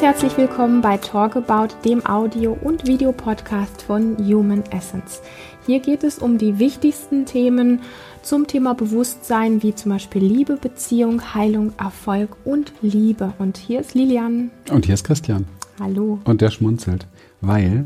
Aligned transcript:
Ganz 0.00 0.22
herzlich 0.22 0.38
willkommen 0.38 0.80
bei 0.80 0.96
Talk 0.96 1.36
About, 1.36 1.74
dem 1.84 2.06
Audio- 2.06 2.56
und 2.62 2.86
Videopodcast 2.86 3.82
von 3.82 4.16
Human 4.16 4.64
Essence. 4.70 5.20
Hier 5.66 5.78
geht 5.80 6.04
es 6.04 6.18
um 6.20 6.38
die 6.38 6.58
wichtigsten 6.58 7.26
Themen 7.26 7.82
zum 8.22 8.46
Thema 8.46 8.72
Bewusstsein, 8.74 9.62
wie 9.62 9.74
zum 9.74 9.92
Beispiel 9.92 10.24
Liebe, 10.24 10.56
Beziehung, 10.56 11.34
Heilung, 11.34 11.74
Erfolg 11.78 12.34
und 12.46 12.72
Liebe. 12.80 13.34
Und 13.38 13.58
hier 13.58 13.80
ist 13.80 13.92
Lilian. 13.92 14.50
Und 14.70 14.86
hier 14.86 14.94
ist 14.94 15.04
Christian. 15.04 15.44
Hallo. 15.78 16.18
Und 16.24 16.40
der 16.40 16.50
schmunzelt, 16.50 17.06
weil 17.42 17.84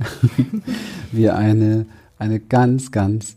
wir 1.11 1.35
eine, 1.35 1.85
eine 2.21 2.39
ganz, 2.39 2.93
ganz 2.93 3.35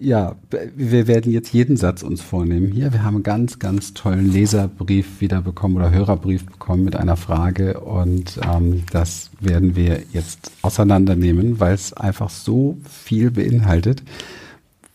ja, 0.00 0.34
wir 0.74 1.06
werden 1.06 1.30
jetzt 1.30 1.52
jeden 1.52 1.76
Satz 1.76 2.02
uns 2.02 2.22
vornehmen 2.22 2.72
hier. 2.72 2.92
Wir 2.92 3.02
haben 3.02 3.16
einen 3.16 3.22
ganz, 3.22 3.58
ganz 3.58 3.92
tollen 3.92 4.32
Leserbrief 4.32 5.20
wieder 5.20 5.42
bekommen 5.42 5.76
oder 5.76 5.90
Hörerbrief 5.90 6.46
bekommen 6.46 6.84
mit 6.84 6.96
einer 6.96 7.18
Frage 7.18 7.80
und 7.80 8.40
ähm, 8.42 8.84
das 8.90 9.30
werden 9.40 9.76
wir 9.76 10.02
jetzt 10.12 10.52
auseinandernehmen, 10.62 11.60
weil 11.60 11.74
es 11.74 11.92
einfach 11.92 12.30
so 12.30 12.78
viel 12.88 13.30
beinhaltet, 13.30 14.02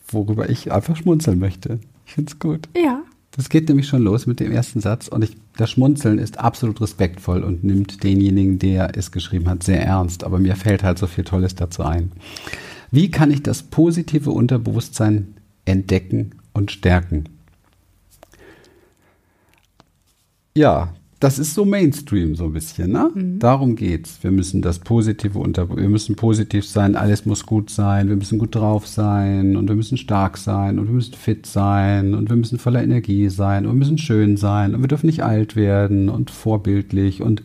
worüber 0.07 0.49
ich 0.49 0.71
einfach 0.71 0.95
schmunzeln 0.95 1.37
möchte. 1.37 1.79
Ich 2.07 2.13
finde 2.13 2.31
es 2.31 2.40
gut. 2.40 2.67
Ja. 2.76 3.03
Das 3.35 3.49
geht 3.49 3.70
nämlich 3.70 3.87
schon 3.87 4.01
los 4.01 4.26
mit 4.26 4.40
dem 4.40 4.51
ersten 4.51 4.79
Satz 4.79 5.07
und 5.07 5.23
ich, 5.23 5.37
das 5.55 5.70
Schmunzeln 5.70 6.17
ist 6.17 6.40
absolut 6.40 6.81
respektvoll 6.81 7.43
und 7.43 7.63
nimmt 7.63 8.03
denjenigen, 8.03 8.57
der 8.57 8.98
es 8.98 9.12
geschrieben 9.12 9.49
hat, 9.49 9.62
sehr 9.62 9.85
ernst. 9.85 10.23
Aber 10.23 10.40
mir 10.40 10.55
fällt 10.55 10.84
halt 10.84 10.98
so 10.98 11.05
viel 11.05 11.26
Tolles 11.26 11.53
dazu 11.53 11.84
ein. 11.84 12.12
Wie 12.95 13.12
kann 13.12 13.30
ich 13.30 13.44
das 13.44 13.62
positive 13.62 14.31
Unterbewusstsein 14.31 15.34
entdecken 15.66 16.31
und 16.54 16.72
stärken? 16.72 17.26
Ja, 20.55 20.93
das 21.20 21.37
ist 21.37 21.55
so 21.55 21.65
Mainstream 21.65 22.35
so 22.35 22.46
ein 22.46 22.54
bisschen, 22.54 22.93
ne? 22.93 23.12
Mhm. 23.13 23.40
Darum 23.40 23.76
geht's. 23.76 24.20
Wir 24.24 24.32
müssen 24.32 24.62
das 24.62 24.79
Positive 24.79 25.37
unter, 25.37 25.76
wir 25.76 25.90
müssen 25.90 26.15
positiv 26.15 26.65
sein, 26.65 26.96
alles 26.96 27.26
muss 27.26 27.46
gut 27.46 27.70
sein, 27.70 28.07
wir 28.07 28.15
müssen 28.15 28.40
gut 28.40 28.55
drauf 28.55 28.87
sein 28.87 29.57
und 29.57 29.68
wir 29.68 29.76
müssen 29.76 29.98
stark 29.98 30.37
sein 30.37 30.80
und 30.80 30.87
wir 30.87 30.93
müssen 30.93 31.15
fit 31.15 31.46
sein 31.46 32.13
und 32.13 32.30
wir 32.30 32.37
müssen 32.37 32.59
voller 32.59 32.82
Energie 32.82 33.27
sein 33.27 33.65
und 33.65 33.74
wir 33.74 33.80
müssen 33.80 33.98
schön 33.98 34.37
sein 34.37 34.74
und 34.74 34.80
wir 34.80 34.87
dürfen 34.87 35.07
nicht 35.07 35.21
alt 35.21 35.57
werden 35.57 36.07
und 36.07 36.32
vorbildlich 36.32 37.21
und 37.21 37.43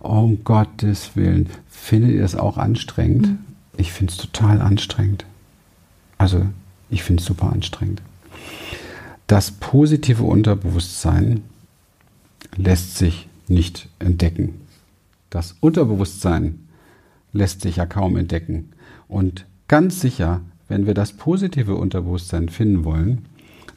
um 0.00 0.44
Gottes 0.44 1.14
Willen. 1.14 1.50
Findet 1.68 2.12
ihr 2.12 2.22
das 2.22 2.36
auch 2.36 2.56
anstrengend? 2.56 3.26
Mhm. 3.26 3.47
Ich 3.78 3.92
finde 3.92 4.12
es 4.12 4.18
total 4.18 4.60
anstrengend. 4.60 5.24
Also, 6.18 6.46
ich 6.90 7.02
finde 7.04 7.22
es 7.22 7.26
super 7.26 7.52
anstrengend. 7.52 8.02
Das 9.28 9.52
positive 9.52 10.24
Unterbewusstsein 10.24 11.44
lässt 12.56 12.98
sich 12.98 13.28
nicht 13.46 13.88
entdecken. 14.00 14.60
Das 15.30 15.56
Unterbewusstsein 15.60 16.66
lässt 17.32 17.60
sich 17.60 17.76
ja 17.76 17.86
kaum 17.86 18.16
entdecken. 18.16 18.70
Und 19.06 19.46
ganz 19.68 20.00
sicher, 20.00 20.40
wenn 20.66 20.86
wir 20.86 20.94
das 20.94 21.12
positive 21.12 21.76
Unterbewusstsein 21.76 22.48
finden 22.48 22.84
wollen, 22.84 23.26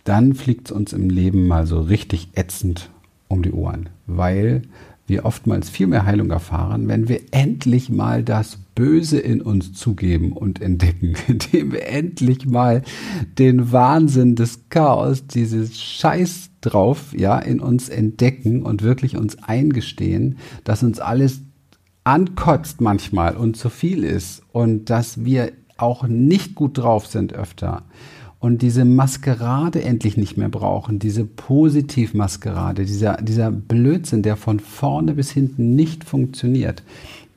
dann 0.03 0.33
fliegt 0.33 0.67
es 0.67 0.71
uns 0.71 0.93
im 0.93 1.11
Leben 1.11 1.47
mal 1.47 1.67
so 1.67 1.79
richtig 1.79 2.29
ätzend 2.33 2.89
um 3.27 3.43
die 3.43 3.51
Ohren, 3.51 3.89
weil 4.07 4.63
wir 5.07 5.25
oftmals 5.25 5.69
viel 5.69 5.87
mehr 5.87 6.05
Heilung 6.05 6.31
erfahren, 6.31 6.87
wenn 6.87 7.09
wir 7.09 7.21
endlich 7.31 7.89
mal 7.89 8.23
das 8.23 8.57
Böse 8.75 9.19
in 9.19 9.41
uns 9.41 9.73
zugeben 9.73 10.31
und 10.31 10.61
entdecken, 10.61 11.15
indem 11.27 11.71
wir 11.71 11.87
endlich 11.87 12.45
mal 12.45 12.83
den 13.37 13.71
Wahnsinn 13.71 14.35
des 14.35 14.69
Chaos, 14.69 15.27
dieses 15.27 15.79
Scheiß 15.79 16.51
drauf, 16.61 17.13
ja, 17.15 17.37
in 17.39 17.59
uns 17.59 17.89
entdecken 17.89 18.63
und 18.63 18.83
wirklich 18.83 19.17
uns 19.17 19.41
eingestehen, 19.43 20.37
dass 20.63 20.83
uns 20.83 20.99
alles 20.99 21.41
ankotzt 22.03 22.81
manchmal 22.81 23.35
und 23.35 23.57
zu 23.57 23.69
viel 23.69 24.03
ist 24.03 24.43
und 24.51 24.89
dass 24.89 25.23
wir 25.25 25.51
auch 25.77 26.07
nicht 26.07 26.55
gut 26.55 26.77
drauf 26.77 27.07
sind 27.07 27.33
öfter 27.33 27.83
und 28.41 28.63
diese 28.63 28.85
Maskerade 28.85 29.83
endlich 29.83 30.17
nicht 30.17 30.35
mehr 30.35 30.49
brauchen, 30.49 30.97
diese 30.97 31.25
Positivmaskerade, 31.25 32.85
dieser, 32.85 33.17
dieser 33.17 33.51
Blödsinn, 33.51 34.23
der 34.23 34.35
von 34.35 34.59
vorne 34.59 35.13
bis 35.13 35.29
hinten 35.29 35.75
nicht 35.75 36.03
funktioniert. 36.03 36.81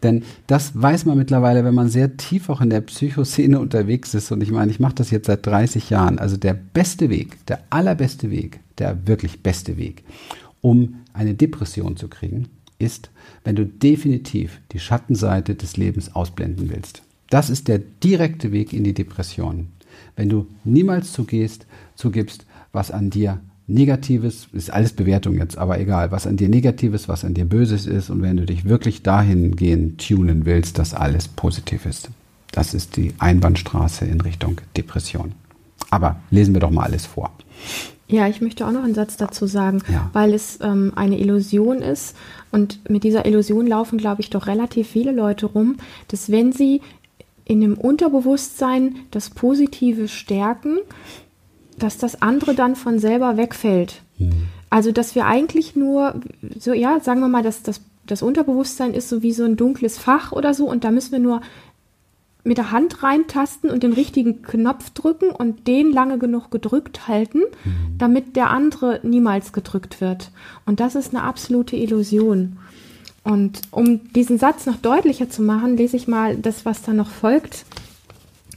Denn 0.02 0.22
das 0.46 0.72
weiß 0.80 1.04
man 1.04 1.18
mittlerweile, 1.18 1.62
wenn 1.62 1.74
man 1.74 1.90
sehr 1.90 2.16
tief 2.16 2.48
auch 2.48 2.62
in 2.62 2.70
der 2.70 2.80
Psychoszene 2.80 3.60
unterwegs 3.60 4.14
ist. 4.14 4.32
Und 4.32 4.42
ich 4.42 4.50
meine, 4.50 4.70
ich 4.70 4.80
mache 4.80 4.94
das 4.94 5.10
jetzt 5.10 5.26
seit 5.26 5.46
30 5.46 5.90
Jahren. 5.90 6.18
Also 6.18 6.38
der 6.38 6.54
beste 6.54 7.10
Weg, 7.10 7.44
der 7.46 7.60
allerbeste 7.68 8.30
Weg, 8.30 8.60
der 8.78 9.06
wirklich 9.06 9.42
beste 9.42 9.76
Weg, 9.76 10.04
um 10.62 10.96
eine 11.12 11.34
Depression 11.34 11.98
zu 11.98 12.08
kriegen, 12.08 12.48
ist, 12.78 13.10
wenn 13.44 13.56
du 13.56 13.66
definitiv 13.66 14.58
die 14.72 14.80
Schattenseite 14.80 15.54
des 15.54 15.76
Lebens 15.76 16.14
ausblenden 16.14 16.70
willst. 16.70 17.02
Das 17.28 17.50
ist 17.50 17.68
der 17.68 17.78
direkte 17.78 18.52
Weg 18.52 18.72
in 18.72 18.84
die 18.84 18.94
Depression 18.94 19.68
wenn 20.16 20.28
du 20.28 20.46
niemals 20.64 21.12
zugehst, 21.12 21.66
zugibst, 21.94 22.46
was 22.72 22.90
an 22.90 23.10
dir 23.10 23.40
Negatives, 23.66 24.48
ist 24.52 24.70
alles 24.70 24.92
Bewertung 24.92 25.38
jetzt, 25.38 25.56
aber 25.56 25.80
egal, 25.80 26.10
was 26.10 26.26
an 26.26 26.36
dir 26.36 26.48
Negatives, 26.48 27.08
was 27.08 27.24
an 27.24 27.32
dir 27.32 27.46
Böses 27.46 27.86
ist 27.86 28.10
und 28.10 28.20
wenn 28.20 28.36
du 28.36 28.44
dich 28.44 28.66
wirklich 28.66 29.02
dahingehend 29.02 30.06
tunen 30.06 30.44
willst, 30.44 30.78
dass 30.78 30.92
alles 30.92 31.28
positiv 31.28 31.86
ist. 31.86 32.10
Das 32.52 32.74
ist 32.74 32.96
die 32.96 33.14
Einbahnstraße 33.18 34.04
in 34.04 34.20
Richtung 34.20 34.60
Depression. 34.76 35.32
Aber 35.90 36.16
lesen 36.30 36.54
wir 36.54 36.60
doch 36.60 36.70
mal 36.70 36.84
alles 36.84 37.06
vor. 37.06 37.32
Ja, 38.06 38.28
ich 38.28 38.42
möchte 38.42 38.66
auch 38.66 38.70
noch 38.70 38.84
einen 38.84 38.94
Satz 38.94 39.16
dazu 39.16 39.46
sagen, 39.46 39.80
ja. 39.90 40.10
weil 40.12 40.34
es 40.34 40.58
ähm, 40.62 40.92
eine 40.94 41.18
Illusion 41.18 41.78
ist 41.78 42.14
und 42.52 42.88
mit 42.90 43.02
dieser 43.02 43.24
Illusion 43.24 43.66
laufen, 43.66 43.96
glaube 43.96 44.20
ich, 44.20 44.28
doch 44.28 44.46
relativ 44.46 44.88
viele 44.88 45.10
Leute 45.10 45.46
rum, 45.46 45.76
dass 46.08 46.30
wenn 46.30 46.52
sie 46.52 46.82
in 47.44 47.60
dem 47.60 47.76
Unterbewusstsein 47.76 48.96
das 49.10 49.30
Positive 49.30 50.08
stärken, 50.08 50.78
dass 51.78 51.98
das 51.98 52.22
andere 52.22 52.54
dann 52.54 52.76
von 52.76 52.98
selber 52.98 53.36
wegfällt. 53.36 54.02
Mhm. 54.18 54.48
Also, 54.70 54.92
dass 54.92 55.14
wir 55.14 55.26
eigentlich 55.26 55.76
nur, 55.76 56.20
so, 56.58 56.72
ja, 56.72 57.00
sagen 57.00 57.20
wir 57.20 57.28
mal, 57.28 57.42
dass 57.42 57.62
das, 57.62 57.80
das 58.06 58.22
Unterbewusstsein 58.22 58.94
ist 58.94 59.08
so 59.08 59.22
wie 59.22 59.32
so 59.32 59.44
ein 59.44 59.56
dunkles 59.56 59.98
Fach 59.98 60.32
oder 60.32 60.54
so 60.54 60.68
und 60.68 60.84
da 60.84 60.90
müssen 60.90 61.12
wir 61.12 61.18
nur 61.18 61.40
mit 62.44 62.58
der 62.58 62.70
Hand 62.70 63.02
reintasten 63.02 63.70
und 63.70 63.82
den 63.82 63.94
richtigen 63.94 64.42
Knopf 64.42 64.90
drücken 64.90 65.30
und 65.30 65.66
den 65.66 65.90
lange 65.90 66.18
genug 66.18 66.50
gedrückt 66.50 67.08
halten, 67.08 67.38
mhm. 67.38 67.96
damit 67.96 68.36
der 68.36 68.50
andere 68.50 69.00
niemals 69.02 69.54
gedrückt 69.54 70.02
wird. 70.02 70.30
Und 70.66 70.78
das 70.78 70.94
ist 70.94 71.14
eine 71.14 71.24
absolute 71.24 71.76
Illusion. 71.76 72.58
Und 73.24 73.62
um 73.70 74.12
diesen 74.12 74.38
Satz 74.38 74.66
noch 74.66 74.76
deutlicher 74.76 75.30
zu 75.30 75.42
machen, 75.42 75.76
lese 75.76 75.96
ich 75.96 76.06
mal 76.06 76.36
das, 76.36 76.66
was 76.66 76.82
da 76.82 76.92
noch 76.92 77.10
folgt, 77.10 77.64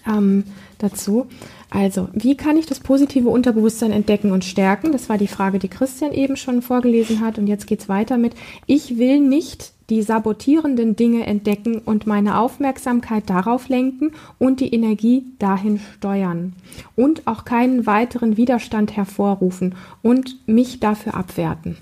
ähm, 0.06 0.44
dazu. 0.78 1.28
Also, 1.70 2.10
wie 2.14 2.36
kann 2.38 2.58
ich 2.58 2.66
das 2.66 2.80
positive 2.80 3.30
Unterbewusstsein 3.30 3.92
entdecken 3.92 4.32
und 4.32 4.46
stärken? 4.46 4.92
Das 4.92 5.10
war 5.10 5.18
die 5.18 5.28
Frage, 5.28 5.60
die 5.60 5.68
Christian 5.68 6.14
eben 6.14 6.38
schon 6.38 6.62
vorgelesen 6.62 7.22
hat. 7.22 7.38
Und 7.38 7.48
jetzt 7.48 7.68
geht 7.68 7.82
es 7.82 7.90
weiter 7.90 8.18
mit, 8.18 8.36
ich 8.66 8.98
will 8.98 9.20
nicht 9.20 9.72
die 9.90 10.02
sabotierenden 10.02 10.98
Dinge 10.98 11.26
entdecken 11.26 11.80
und 11.80 12.08
meine 12.08 12.40
Aufmerksamkeit 12.40 13.30
darauf 13.30 13.70
lenken 13.70 14.12
und 14.38 14.60
die 14.60 14.74
Energie 14.74 15.26
dahin 15.40 15.80
steuern. 15.96 16.54
Und 16.96 17.26
auch 17.26 17.46
keinen 17.46 17.86
weiteren 17.86 18.36
Widerstand 18.36 18.98
hervorrufen 18.98 19.76
und 20.02 20.36
mich 20.46 20.82
dafür 20.82 21.16
abwerten. 21.16 21.78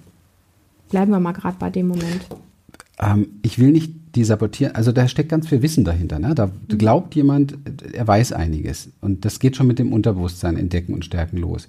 Bleiben 0.90 1.12
wir 1.12 1.19
mal 1.19 1.31
gerade 1.31 1.57
bei 1.59 1.72
dem 1.72 1.88
Moment 1.88 2.28
ähm, 3.00 3.28
ich 3.42 3.60
will 3.60 3.72
nicht 3.72 3.94
die 4.16 4.24
sabotieren. 4.24 4.76
Also 4.76 4.92
da 4.92 5.08
steckt 5.08 5.30
ganz 5.30 5.48
viel 5.48 5.62
Wissen 5.62 5.84
dahinter. 5.84 6.20
Ne? 6.20 6.34
Da 6.36 6.48
mhm. 6.48 6.78
glaubt 6.78 7.16
jemand, 7.16 7.58
er 7.92 8.08
weiß 8.08 8.32
einiges. 8.32 8.90
Und 9.02 9.26
das 9.26 9.40
geht 9.40 9.56
schon 9.56 9.68
mit 9.68 9.80
dem 9.80 9.92
Unterbewusstsein 9.92 10.58
entdecken 10.58 10.94
und 10.94 11.04
stärken 11.04 11.38
los. 11.38 11.68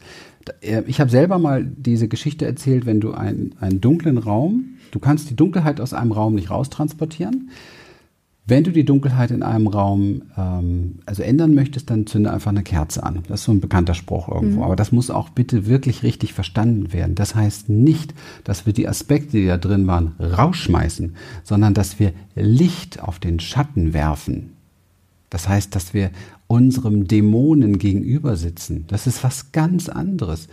Äh, 0.61 0.83
ich 0.87 1.01
habe 1.01 1.11
selber 1.11 1.39
mal 1.39 1.65
diese 1.65 2.09
Geschichte 2.09 2.47
erzählt, 2.47 2.87
wenn 2.87 3.01
du 3.01 3.13
ein, 3.13 3.55
einen 3.61 3.81
dunklen 3.81 4.19
Raum, 4.19 4.77
du 4.93 4.99
kannst 4.99 5.31
die 5.31 5.37
Dunkelheit 5.37 5.81
aus 5.81 5.93
einem 5.93 6.13
Raum 6.13 6.35
nicht 6.35 6.51
raustransportieren. 6.51 7.51
Wenn 8.49 8.63
du 8.63 8.71
die 8.71 8.85
Dunkelheit 8.85 9.33
in 9.33 9.43
einem 9.43 9.67
Raum 9.67 10.23
ähm, 10.37 11.01
also 11.05 11.25
ändern 11.25 11.55
möchtest, 11.55 11.91
dann 11.91 12.07
zünde 12.07 12.33
einfach 12.33 12.53
eine 12.53 12.63
Kerze 12.63 13.03
an. 13.03 13.25
Das 13.29 13.41
ist 13.41 13.47
so 13.47 13.53
ein 13.53 13.61
bekannter 13.61 13.95
Spruch 13.95 14.29
irgendwo. 14.29 14.59
Mhm. 14.59 14.63
Aber 14.63 14.77
das 14.77 14.93
muss 14.93 15.11
auch 15.11 15.31
bitte 15.31 15.67
wirklich 15.67 16.05
richtig 16.05 16.33
verstanden 16.33 16.93
werden. 16.93 17.17
Das 17.17 17.35
heißt 17.35 17.69
nicht, 17.69 18.15
dass 18.45 18.65
wir 18.65 18.73
die 18.73 18.87
Aspekte, 18.87 19.33
die 19.33 19.47
da 19.47 19.59
drin 19.59 19.89
waren, 19.89 20.13
rausschmeißen, 20.21 21.17
sondern 21.43 21.75
dass 21.75 21.99
wir 21.99 22.13
Licht 22.37 23.03
auf 23.03 23.19
den 23.19 23.41
Schatten 23.41 23.93
werfen. 23.93 24.53
Das 25.29 25.49
heißt, 25.49 25.75
dass 25.75 25.93
wir 25.93 26.11
unserem 26.47 27.09
Dämonen 27.09 27.79
gegenüber 27.79 28.37
sitzen. 28.37 28.85
Das 28.87 29.09
ist 29.09 29.25
was 29.25 29.51
ganz 29.51 29.89
anderes. 29.89 30.47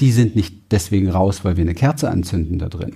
Die 0.00 0.10
sind 0.10 0.34
nicht 0.34 0.72
deswegen 0.72 1.08
raus, 1.08 1.44
weil 1.44 1.56
wir 1.56 1.62
eine 1.62 1.74
Kerze 1.74 2.10
anzünden 2.10 2.58
da 2.58 2.68
drin 2.68 2.94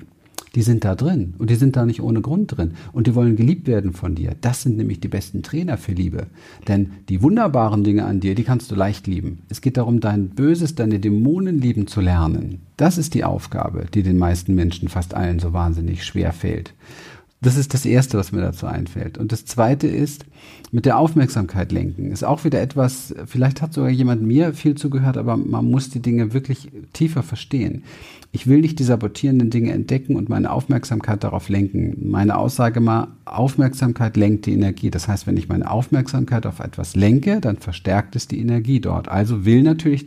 die 0.54 0.62
sind 0.62 0.84
da 0.84 0.94
drin 0.94 1.34
und 1.38 1.50
die 1.50 1.54
sind 1.56 1.76
da 1.76 1.84
nicht 1.84 2.02
ohne 2.02 2.20
Grund 2.20 2.56
drin 2.56 2.72
und 2.92 3.06
die 3.06 3.14
wollen 3.14 3.36
geliebt 3.36 3.66
werden 3.66 3.92
von 3.92 4.14
dir. 4.14 4.34
Das 4.40 4.62
sind 4.62 4.76
nämlich 4.76 5.00
die 5.00 5.08
besten 5.08 5.42
Trainer 5.42 5.78
für 5.78 5.92
Liebe. 5.92 6.26
Denn 6.68 6.92
die 7.08 7.22
wunderbaren 7.22 7.84
Dinge 7.84 8.04
an 8.04 8.20
dir, 8.20 8.34
die 8.34 8.44
kannst 8.44 8.70
du 8.70 8.74
leicht 8.74 9.06
lieben. 9.06 9.42
Es 9.48 9.60
geht 9.60 9.76
darum, 9.76 10.00
dein 10.00 10.30
Böses, 10.30 10.74
deine 10.74 11.00
Dämonen 11.00 11.60
lieben 11.60 11.86
zu 11.86 12.00
lernen. 12.00 12.60
Das 12.76 12.98
ist 12.98 13.14
die 13.14 13.24
Aufgabe, 13.24 13.86
die 13.92 14.02
den 14.02 14.18
meisten 14.18 14.54
Menschen, 14.54 14.88
fast 14.88 15.14
allen, 15.14 15.38
so 15.38 15.52
wahnsinnig 15.52 16.04
schwer 16.04 16.32
fällt. 16.32 16.74
Das 17.44 17.58
ist 17.58 17.74
das 17.74 17.84
Erste, 17.84 18.16
was 18.16 18.32
mir 18.32 18.40
dazu 18.40 18.66
einfällt. 18.66 19.18
Und 19.18 19.30
das 19.30 19.44
Zweite 19.44 19.86
ist, 19.86 20.24
mit 20.72 20.86
der 20.86 20.98
Aufmerksamkeit 20.98 21.70
lenken. 21.70 22.10
Ist 22.10 22.24
auch 22.24 22.44
wieder 22.44 22.60
etwas, 22.60 23.14
vielleicht 23.26 23.62
hat 23.62 23.72
sogar 23.72 23.90
jemand 23.90 24.22
mir 24.22 24.54
viel 24.54 24.74
zugehört, 24.74 25.16
aber 25.16 25.36
man 25.36 25.70
muss 25.70 25.90
die 25.90 26.00
Dinge 26.00 26.32
wirklich 26.32 26.68
tiefer 26.92 27.22
verstehen. 27.22 27.84
Ich 28.32 28.48
will 28.48 28.60
nicht 28.60 28.80
die 28.80 28.84
sabotierenden 28.84 29.50
Dinge 29.50 29.70
entdecken 29.70 30.16
und 30.16 30.28
meine 30.28 30.50
Aufmerksamkeit 30.50 31.22
darauf 31.22 31.48
lenken. 31.48 32.10
Meine 32.10 32.36
Aussage 32.36 32.80
mal, 32.80 33.08
Aufmerksamkeit 33.24 34.16
lenkt 34.16 34.46
die 34.46 34.54
Energie. 34.54 34.90
Das 34.90 35.06
heißt, 35.06 35.28
wenn 35.28 35.36
ich 35.36 35.48
meine 35.48 35.70
Aufmerksamkeit 35.70 36.44
auf 36.44 36.58
etwas 36.58 36.96
lenke, 36.96 37.40
dann 37.40 37.58
verstärkt 37.58 38.16
es 38.16 38.26
die 38.26 38.40
Energie 38.40 38.80
dort. 38.80 39.06
Also 39.06 39.44
will 39.44 39.62
natürlich, 39.62 40.06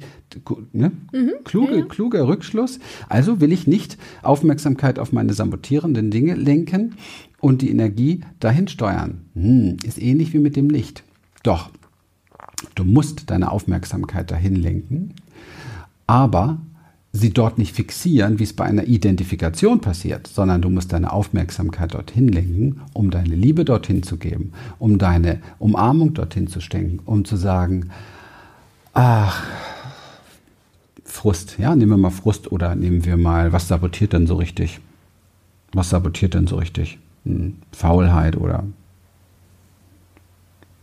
ne? 0.73 0.91
Mhm, 1.13 1.31
kluge, 1.45 1.77
ja. 1.77 1.85
kluger 1.85 2.27
Rückschluss. 2.27 2.79
Also 3.07 3.39
will 3.39 3.53
ich 3.53 3.65
nicht 3.65 3.97
Aufmerksamkeit 4.23 4.99
auf 4.99 5.13
meine 5.13 5.31
sabotierenden 5.31 6.11
Dinge 6.11 6.35
lenken 6.35 6.95
und 7.39 7.61
die 7.61 7.69
Energie 7.69 8.21
dahin 8.39 8.67
steuern. 8.67 9.25
Hm, 9.33 9.77
ist 9.83 10.01
ähnlich 10.01 10.33
wie 10.33 10.39
mit 10.39 10.55
dem 10.55 10.69
Licht. 10.69 11.03
Doch, 11.43 11.69
du 12.75 12.83
musst 12.83 13.29
deine 13.29 13.51
Aufmerksamkeit 13.51 14.31
dahin 14.31 14.55
lenken, 14.55 15.13
aber 16.07 16.59
sie 17.11 17.31
dort 17.31 17.57
nicht 17.57 17.75
fixieren, 17.75 18.39
wie 18.39 18.43
es 18.43 18.53
bei 18.53 18.65
einer 18.65 18.85
Identifikation 18.85 19.81
passiert, 19.81 20.27
sondern 20.27 20.61
du 20.61 20.69
musst 20.69 20.93
deine 20.93 21.11
Aufmerksamkeit 21.11 21.93
dorthin 21.93 22.27
lenken, 22.27 22.81
um 22.93 23.11
deine 23.11 23.35
Liebe 23.35 23.65
dorthin 23.65 24.03
zu 24.03 24.17
geben, 24.17 24.53
um 24.79 24.97
deine 24.97 25.41
Umarmung 25.59 26.13
dorthin 26.13 26.47
zu 26.47 26.61
stecken, 26.61 26.99
um 27.05 27.25
zu 27.25 27.35
sagen, 27.35 27.89
ach, 28.93 29.43
Frust, 31.03 31.57
ja, 31.57 31.75
nehmen 31.75 31.91
wir 31.91 31.97
mal 31.97 32.09
Frust 32.11 32.51
oder 32.51 32.75
nehmen 32.75 33.05
wir 33.05 33.17
mal, 33.17 33.51
was 33.51 33.67
sabotiert 33.67 34.13
denn 34.13 34.27
so 34.27 34.35
richtig? 34.35 34.79
Was 35.73 35.89
sabotiert 35.89 36.33
denn 36.33 36.47
so 36.47 36.57
richtig? 36.57 36.99
Faulheit 37.71 38.37
oder 38.37 38.63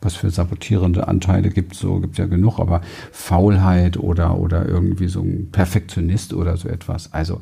was 0.04 0.14
für 0.14 0.30
sabotierende 0.30 1.08
Anteile 1.08 1.48
gibt 1.48 1.74
so 1.74 1.98
gibt 1.98 2.18
ja 2.18 2.26
genug, 2.26 2.58
aber 2.58 2.82
Faulheit 3.10 3.96
oder 3.96 4.38
oder 4.38 4.68
irgendwie 4.68 5.08
so 5.08 5.22
ein 5.22 5.48
Perfektionist 5.50 6.34
oder 6.34 6.56
so 6.56 6.68
etwas. 6.68 7.12
Also 7.12 7.40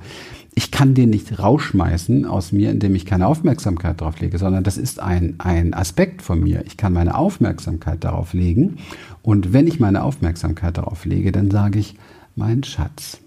ich 0.55 0.71
kann 0.71 0.95
den 0.95 1.11
nicht 1.11 1.39
rausschmeißen 1.39 2.25
aus 2.25 2.53
mir, 2.53 2.71
indem 2.71 2.95
ich 2.95 3.05
keine 3.05 3.27
Aufmerksamkeit 3.27 4.01
darauf 4.01 4.21
lege, 4.21 4.39
sondern 4.39 4.65
das 4.65 4.79
ist 4.79 5.01
ein 5.01 5.35
ein 5.39 5.75
Aspekt 5.75 6.23
von 6.23 6.41
mir. 6.41 6.65
Ich 6.67 6.77
kann 6.77 6.93
meine 6.93 7.17
Aufmerksamkeit 7.17 8.05
darauf 8.05 8.33
legen 8.33 8.77
und 9.23 9.53
wenn 9.53 9.67
ich 9.67 9.81
meine 9.81 10.03
Aufmerksamkeit 10.03 10.79
darauf 10.79 11.05
lege, 11.05 11.33
dann 11.33 11.51
sage 11.51 11.79
ich, 11.79 11.97
mein 12.37 12.63
Schatz, 12.63 13.19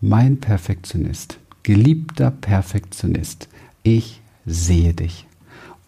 mein 0.00 0.38
Perfektionist, 0.38 1.38
geliebter 1.62 2.30
Perfektionist, 2.30 3.48
ich 3.84 4.21
sehe 4.46 4.94
dich 4.94 5.26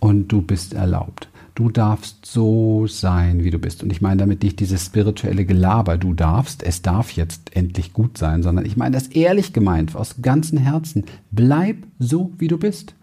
und 0.01 0.29
du 0.29 0.43
bist 0.43 0.75
erlaubt 0.75 1.29
du 1.55 1.69
darfst 1.71 2.27
so 2.27 2.87
sein, 2.87 3.45
wie 3.45 3.51
du 3.51 3.59
bist. 3.59 3.83
Und 3.83 3.91
ich 3.91 4.01
meine 4.01 4.19
damit 4.19 4.43
nicht 4.43 4.61
dieses 4.61 4.87
spirituelle 4.87 5.45
Gelaber, 5.45 5.97
du 5.97 6.15
darfst, 6.15 6.63
es 6.63 6.83
darf 6.83 7.13
jetzt 7.13 7.55
endlich 7.57 7.93
gut 7.93 8.19
sein, 8.19 8.43
sondern 8.43 8.67
ich 8.67 8.77
meine 8.77 8.95
das 8.95 9.09
ehrlich 9.09 9.53
gemeint, 9.53 9.95
aus 9.95 10.17
ganzem 10.21 10.59
Herzen. 10.59 11.05
Bleib 11.31 11.87
so, 11.99 12.33
wie 12.39 12.49
du 12.49 12.59
bist. 12.59 12.95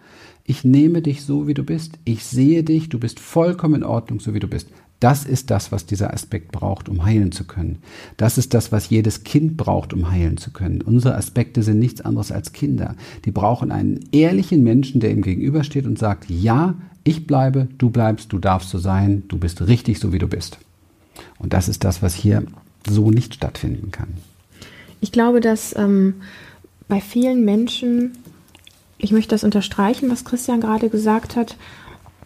Ich 0.44 0.64
nehme 0.64 1.02
dich 1.02 1.24
so, 1.24 1.48
wie 1.48 1.54
du 1.54 1.64
bist. 1.64 2.00
Ich 2.04 2.26
sehe 2.26 2.64
dich, 2.64 2.90
du 2.90 3.00
bist 3.00 3.20
vollkommen 3.20 3.76
in 3.76 3.84
Ordnung, 3.84 4.20
so 4.20 4.34
wie 4.34 4.40
du 4.40 4.48
bist. 4.48 4.68
Das 5.02 5.26
ist 5.26 5.50
das, 5.50 5.72
was 5.72 5.88
dieser 5.88 6.14
Aspekt 6.14 6.52
braucht, 6.52 6.88
um 6.88 7.04
heilen 7.04 7.32
zu 7.32 7.44
können. 7.44 7.80
Das 8.18 8.38
ist 8.38 8.54
das, 8.54 8.72
was 8.72 8.92
jedes 8.92 9.24
Kind 9.24 9.58
braucht, 9.58 9.94
um 9.94 10.12
heilen 10.12 10.38
zu 10.38 10.52
können. 10.52 10.82
Unsere 10.82 11.16
Aspekte 11.16 11.64
sind 11.64 11.80
nichts 11.80 12.02
anderes 12.02 12.32
als 12.32 12.54
Kinder. 12.54 12.96
Die 13.26 13.32
brauchen 13.32 13.72
einen 13.72 14.00
ehrlichen 14.12 14.64
Menschen, 14.64 15.02
der 15.02 15.10
ihm 15.10 15.24
gegenübersteht 15.24 15.88
und 15.88 15.98
sagt, 15.98 16.30
ja, 16.30 16.76
ich 17.04 17.26
bleibe, 17.26 17.68
du 17.80 17.90
bleibst, 17.90 18.32
du 18.32 18.38
darfst 18.38 18.70
so 18.70 18.78
sein, 18.78 19.24
du 19.28 19.40
bist 19.40 19.68
richtig 19.68 19.98
so, 19.98 20.14
wie 20.14 20.20
du 20.20 20.28
bist. 20.28 20.60
Und 21.40 21.54
das 21.54 21.68
ist 21.68 21.84
das, 21.84 22.04
was 22.04 22.14
hier 22.14 22.44
so 22.88 23.10
nicht 23.10 23.34
stattfinden 23.34 23.90
kann. 23.90 24.10
Ich 25.00 25.12
glaube, 25.12 25.42
dass 25.42 25.76
ähm, 25.76 26.14
bei 26.88 27.02
vielen 27.02 27.44
Menschen, 27.44 28.12
ich 29.00 29.12
möchte 29.12 29.32
das 29.32 29.44
unterstreichen, 29.44 30.12
was 30.12 30.26
Christian 30.26 30.62
gerade 30.62 30.90
gesagt 30.90 31.36
hat, 31.36 31.58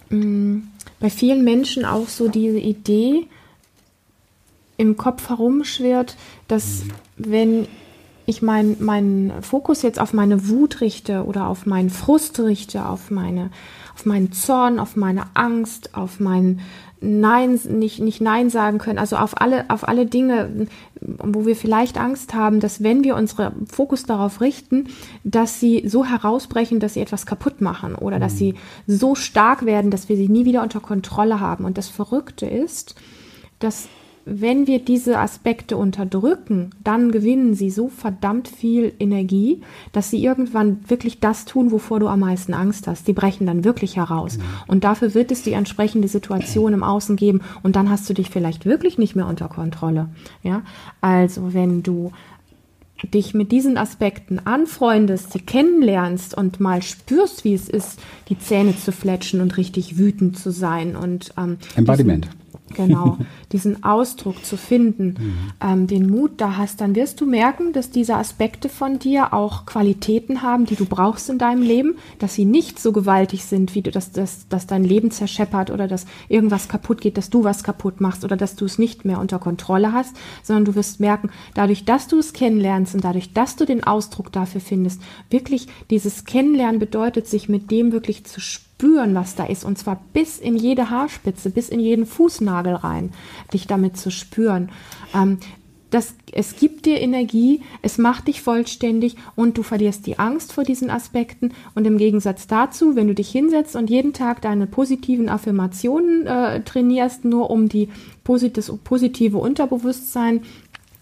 mh, 0.09 0.63
bei 0.99 1.09
vielen 1.09 1.43
Menschen 1.43 1.85
auch 1.85 2.07
so 2.07 2.27
diese 2.27 2.59
Idee 2.59 3.27
im 4.77 4.97
Kopf 4.97 5.29
herumschwirrt, 5.29 6.15
dass 6.47 6.83
mhm. 6.83 6.91
wenn 7.17 7.67
ich 8.25 8.41
meinen 8.41 8.77
mein 8.79 9.33
Fokus 9.41 9.83
jetzt 9.83 9.99
auf 9.99 10.13
meine 10.13 10.49
Wut 10.49 10.81
richte 10.81 11.25
oder 11.25 11.47
auf 11.47 11.65
meinen 11.65 11.91
Frust 11.91 12.39
richte, 12.39 12.85
auf 12.87 13.11
meine, 13.11 13.51
auf 13.93 14.05
meinen 14.05 14.31
Zorn, 14.31 14.79
auf 14.79 14.95
meine 14.95 15.27
Angst, 15.35 15.93
auf 15.93 16.19
mein 16.19 16.61
Nein, 17.05 17.59
nicht, 17.69 17.99
nicht 17.99 18.19
Nein 18.19 18.49
sagen 18.49 18.79
können, 18.79 18.97
also 18.97 19.15
auf 19.17 19.39
alle, 19.39 19.65
auf 19.69 19.87
alle 19.87 20.05
Dinge, 20.05 20.67
wo 21.01 21.45
wir 21.45 21.55
vielleicht 21.55 21.97
Angst 21.97 22.33
haben, 22.33 22.59
dass 22.59 22.81
wenn 22.81 23.03
wir 23.03 23.15
unseren 23.15 23.67
Fokus 23.67 24.03
darauf 24.03 24.41
richten, 24.41 24.87
dass 25.23 25.59
sie 25.59 25.87
so 25.87 26.03
herausbrechen, 26.03 26.79
dass 26.79 26.95
sie 26.95 27.01
etwas 27.01 27.25
kaputt 27.25 27.61
machen 27.61 27.95
oder 27.95 28.17
mhm. 28.17 28.21
dass 28.21 28.37
sie 28.37 28.55
so 28.87 29.13
stark 29.15 29.65
werden, 29.65 29.91
dass 29.91 30.09
wir 30.09 30.15
sie 30.15 30.29
nie 30.29 30.45
wieder 30.45 30.63
unter 30.63 30.79
Kontrolle 30.79 31.39
haben. 31.39 31.65
Und 31.65 31.77
das 31.77 31.89
Verrückte 31.89 32.47
ist, 32.47 32.95
dass 33.59 33.87
wenn 34.25 34.65
wir 34.65 34.79
diese 34.79 35.19
Aspekte 35.19 35.77
unterdrücken, 35.77 36.71
dann 36.83 37.11
gewinnen 37.11 37.53
sie 37.53 37.69
so 37.69 37.89
verdammt 37.89 38.47
viel 38.47 38.93
Energie, 38.99 39.61
dass 39.91 40.09
sie 40.09 40.23
irgendwann 40.23 40.79
wirklich 40.87 41.19
das 41.19 41.45
tun, 41.45 41.71
wovor 41.71 41.99
du 41.99 42.07
am 42.07 42.21
meisten 42.21 42.55
Angst 42.55 42.87
hast. 42.87 43.07
Die 43.07 43.13
brechen 43.13 43.45
dann 43.45 43.63
wirklich 43.63 43.95
heraus. 43.97 44.37
Mhm. 44.37 44.43
Und 44.67 44.83
dafür 44.83 45.13
wird 45.13 45.31
es 45.31 45.43
die 45.43 45.53
entsprechende 45.53 46.07
Situation 46.07 46.73
im 46.73 46.83
Außen 46.83 47.15
geben. 47.15 47.41
Und 47.61 47.75
dann 47.75 47.89
hast 47.89 48.09
du 48.09 48.15
dich 48.15 48.31
vielleicht 48.31 48.65
wirklich 48.65 48.97
nicht 48.97 49.15
mehr 49.15 49.27
unter 49.27 49.47
Kontrolle. 49.47 50.09
Ja, 50.41 50.63
also 51.01 51.53
wenn 51.53 51.83
du 51.83 52.11
dich 53.13 53.33
mit 53.33 53.51
diesen 53.51 53.77
Aspekten 53.77 54.39
anfreundest, 54.39 55.33
sie 55.33 55.39
kennenlernst 55.39 56.35
und 56.35 56.59
mal 56.59 56.81
spürst, 56.81 57.43
wie 57.43 57.53
es 57.53 57.69
ist, 57.69 57.99
die 58.29 58.39
Zähne 58.39 58.75
zu 58.75 58.91
fletschen 58.91 59.41
und 59.41 59.57
richtig 59.57 59.97
wütend 59.97 60.39
zu 60.39 60.51
sein 60.51 60.95
und 60.95 61.33
ähm, 61.37 61.57
Embodiment. 61.75 62.25
Diesen, 62.25 62.44
Genau, 62.75 63.17
diesen 63.51 63.83
Ausdruck 63.83 64.45
zu 64.45 64.57
finden, 64.57 65.15
mhm. 65.19 65.35
ähm, 65.61 65.87
den 65.87 66.09
Mut 66.09 66.33
da 66.37 66.57
hast, 66.57 66.81
dann 66.81 66.95
wirst 66.95 67.21
du 67.21 67.25
merken, 67.25 67.73
dass 67.73 67.89
diese 67.89 68.15
Aspekte 68.15 68.69
von 68.69 68.99
dir 68.99 69.33
auch 69.33 69.65
Qualitäten 69.65 70.41
haben, 70.41 70.65
die 70.65 70.75
du 70.75 70.85
brauchst 70.85 71.29
in 71.29 71.37
deinem 71.37 71.61
Leben, 71.61 71.95
dass 72.19 72.35
sie 72.35 72.45
nicht 72.45 72.79
so 72.79 72.91
gewaltig 72.91 73.45
sind, 73.45 73.75
wie 73.75 73.81
du, 73.81 73.91
dass, 73.91 74.11
dass, 74.11 74.47
dass 74.47 74.67
dein 74.67 74.83
Leben 74.83 75.11
zerscheppert 75.11 75.71
oder 75.71 75.87
dass 75.87 76.05
irgendwas 76.29 76.67
kaputt 76.67 77.01
geht, 77.01 77.17
dass 77.17 77.29
du 77.29 77.43
was 77.43 77.63
kaputt 77.63 78.01
machst 78.01 78.23
oder 78.23 78.37
dass 78.37 78.55
du 78.55 78.65
es 78.65 78.77
nicht 78.77 79.05
mehr 79.05 79.19
unter 79.19 79.39
Kontrolle 79.39 79.93
hast, 79.93 80.15
sondern 80.43 80.65
du 80.65 80.75
wirst 80.75 80.99
merken, 80.99 81.29
dadurch, 81.53 81.85
dass 81.85 82.07
du 82.07 82.19
es 82.19 82.33
kennenlernst 82.33 82.95
und 82.95 83.03
dadurch, 83.03 83.33
dass 83.33 83.55
du 83.55 83.65
den 83.65 83.83
Ausdruck 83.83 84.31
dafür 84.31 84.61
findest, 84.61 85.01
wirklich 85.29 85.67
dieses 85.89 86.25
Kennenlernen 86.25 86.79
bedeutet, 86.79 87.27
sich 87.27 87.49
mit 87.49 87.71
dem 87.71 87.91
wirklich 87.91 88.25
zu 88.25 88.39
spüren 88.39 88.74
spüren, 88.77 89.15
was 89.15 89.35
da 89.35 89.45
ist, 89.45 89.63
und 89.63 89.77
zwar 89.77 90.01
bis 90.13 90.37
in 90.37 90.57
jede 90.57 90.89
Haarspitze, 90.89 91.49
bis 91.49 91.69
in 91.69 91.79
jeden 91.79 92.05
Fußnagel 92.05 92.75
rein, 92.75 93.11
dich 93.53 93.67
damit 93.67 93.97
zu 93.97 94.11
spüren. 94.11 94.69
Ähm, 95.13 95.37
das, 95.91 96.15
es 96.33 96.57
gibt 96.57 96.85
dir 96.85 96.99
Energie, 96.99 97.61
es 97.81 97.97
macht 97.97 98.27
dich 98.27 98.41
vollständig 98.41 99.15
und 99.35 99.57
du 99.57 99.63
verlierst 99.63 100.05
die 100.07 100.19
Angst 100.19 100.51
vor 100.51 100.65
diesen 100.65 100.89
Aspekten. 100.89 101.53
Und 101.73 101.87
im 101.87 101.97
Gegensatz 101.97 102.47
dazu, 102.47 102.97
wenn 102.97 103.07
du 103.07 103.13
dich 103.13 103.29
hinsetzt 103.29 103.77
und 103.77 103.89
jeden 103.89 104.11
Tag 104.11 104.41
deine 104.41 104.67
positiven 104.67 105.29
Affirmationen 105.29 106.27
äh, 106.27 106.61
trainierst, 106.63 107.23
nur 107.23 107.49
um 107.49 107.69
die 107.69 107.87
das 108.25 108.73
positive 108.83 109.37
Unterbewusstsein 109.37 110.41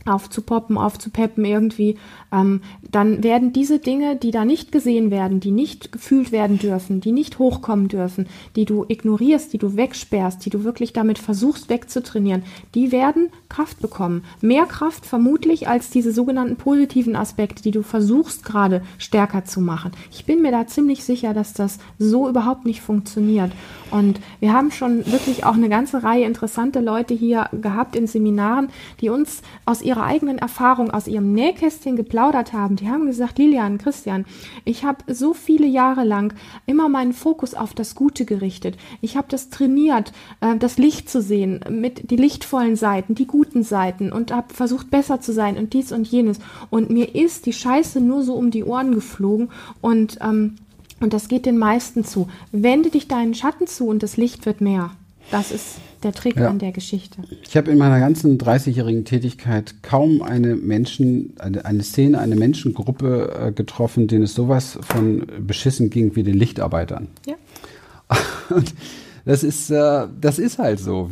aufzupoppen, 0.05 0.77
aufzupeppen 0.77 1.45
irgendwie, 1.45 1.98
ähm, 2.31 2.62
dann 2.89 3.24
werden 3.24 3.53
diese 3.53 3.79
Dinge, 3.79 4.15
die 4.15 4.31
da 4.31 4.45
nicht 4.45 4.72
gesehen 4.72 5.12
werden, 5.12 5.39
die 5.39 5.51
nicht 5.51 5.91
gefühlt 5.91 6.31
werden 6.31 6.60
dürfen, 6.60 7.00
die 7.00 7.12
nicht 7.12 7.39
hochkommen 7.39 7.88
dürfen, 7.88 8.27
die 8.55 8.65
du 8.65 8.86
ignorierst, 8.88 9.53
die 9.53 9.57
du 9.57 9.75
wegsperrst, 9.75 10.45
die 10.45 10.50
du 10.50 10.63
wirklich 10.63 10.93
damit 10.93 11.19
versuchst 11.19 11.69
wegzutrainieren, 11.69 12.43
die 12.75 12.91
werden 12.91 13.29
Kraft 13.50 13.79
bekommen. 13.81 14.24
Mehr 14.41 14.65
Kraft 14.65 15.05
vermutlich 15.05 15.67
als 15.67 15.89
diese 15.89 16.12
sogenannten 16.12 16.55
positiven 16.55 17.15
Aspekte, 17.15 17.62
die 17.63 17.72
du 17.72 17.83
versuchst 17.83 18.43
gerade 18.43 18.81
stärker 18.98 19.45
zu 19.45 19.62
machen. 19.62 19.91
Ich 20.12 20.25
bin 20.25 20.41
mir 20.41 20.51
da 20.51 20.67
ziemlich 20.67 21.03
sicher, 21.03 21.33
dass 21.33 21.53
das 21.53 21.79
so 22.00 22.27
überhaupt 22.27 22.65
nicht 22.65 22.81
funktioniert. 22.81 23.51
Und 23.91 24.19
wir 24.39 24.53
haben 24.53 24.72
schon 24.72 25.05
wirklich 25.05 25.45
auch 25.45 25.53
eine 25.53 25.69
ganze 25.69 26.03
Reihe 26.03 26.25
interessante 26.25 26.79
Leute 26.79 27.13
hier 27.13 27.48
gehabt 27.51 27.95
in 27.95 28.07
Seminaren, 28.07 28.69
die 29.01 29.10
uns 29.10 29.43
aus 29.65 29.81
ihrer 29.93 30.05
eigenen 30.05 30.39
Erfahrung, 30.39 30.89
aus 30.89 31.07
ihrem 31.07 31.33
Nähkästchen 31.33 31.95
geplaudert 31.95 32.51
haben. 32.51 32.75
Die 32.75 32.89
haben 32.89 33.05
gesagt, 33.05 33.38
Lilian, 33.38 33.77
Christian, 33.77 34.25
ich 34.65 34.83
habe 34.83 35.13
so 35.13 35.33
viele 35.33 35.67
Jahre 35.67 36.03
lang 36.03 36.33
immer 36.65 36.89
meinen 36.89 37.13
Fokus 37.13 37.53
auf 37.53 37.73
das 37.73 37.93
Gute 37.93 38.25
gerichtet. 38.25 38.75
Ich 39.01 39.15
habe 39.15 39.27
das 39.29 39.50
trainiert, 39.50 40.12
äh, 40.41 40.57
das 40.57 40.77
Licht 40.77 41.09
zu 41.09 41.21
sehen, 41.21 41.59
mit 41.69 42.09
die 42.09 42.15
lichtvollen 42.15 42.75
Seiten, 42.75 43.13
die 43.13 43.27
guten 43.27 43.63
Seiten 43.63 44.12
und 44.12 44.31
habe 44.31 44.53
versucht 44.53 44.89
besser 44.89 45.21
zu 45.21 45.31
sein 45.31 45.57
und 45.57 45.73
dies 45.73 45.91
und 45.91 46.07
jenes. 46.07 46.39
Und 46.71 46.89
mir 46.89 47.13
ist 47.13 47.45
die 47.45 47.53
Scheiße 47.53 48.01
nur 48.01 48.23
so 48.23 48.33
um 48.33 48.50
die 48.50 48.63
Ohren 48.63 48.95
geflogen 48.95 49.50
und 49.81 50.17
ähm, 50.21 50.55
Und 51.00 51.12
das 51.12 51.27
geht 51.27 51.45
den 51.45 51.57
meisten 51.57 52.05
zu. 52.05 52.29
Wende 52.51 52.89
dich 52.89 53.07
deinen 53.07 53.33
Schatten 53.33 53.67
zu 53.67 53.88
und 53.88 54.01
das 54.01 54.15
Licht 54.15 54.45
wird 54.45 54.62
mehr. 54.62 54.91
Das 55.31 55.51
ist 55.51 55.75
der 56.03 56.13
Trick 56.13 56.38
ja. 56.38 56.50
an 56.50 56.60
der 56.60 56.72
Geschichte. 56.72 57.22
Ich 57.48 57.55
habe 57.57 57.72
in 57.72 57.77
meiner 57.77 58.00
ganzen 58.00 58.38
30-jährigen 58.38 59.05
Tätigkeit 59.05 59.75
kaum 59.81 60.22
eine 60.22 60.55
Menschen, 60.55 61.33
eine, 61.39 61.65
eine 61.65 61.83
Szene, 61.83 62.19
eine 62.19 62.36
Menschengruppe 62.36 63.48
äh, 63.48 63.51
getroffen, 63.51 64.07
denen 64.07 64.24
es 64.24 64.33
sowas 64.33 64.77
von 64.81 65.25
beschissen 65.39 65.89
ging 65.89 66.15
wie 66.15 66.24
den 66.24 66.36
Lichtarbeitern. 66.36 67.07
Ja. 67.25 67.36
Und 68.55 68.74
das 69.25 69.43
ist, 69.43 69.69
äh, 69.69 70.07
das 70.19 70.38
ist 70.38 70.60
halt 70.60 70.79
so. 70.79 71.10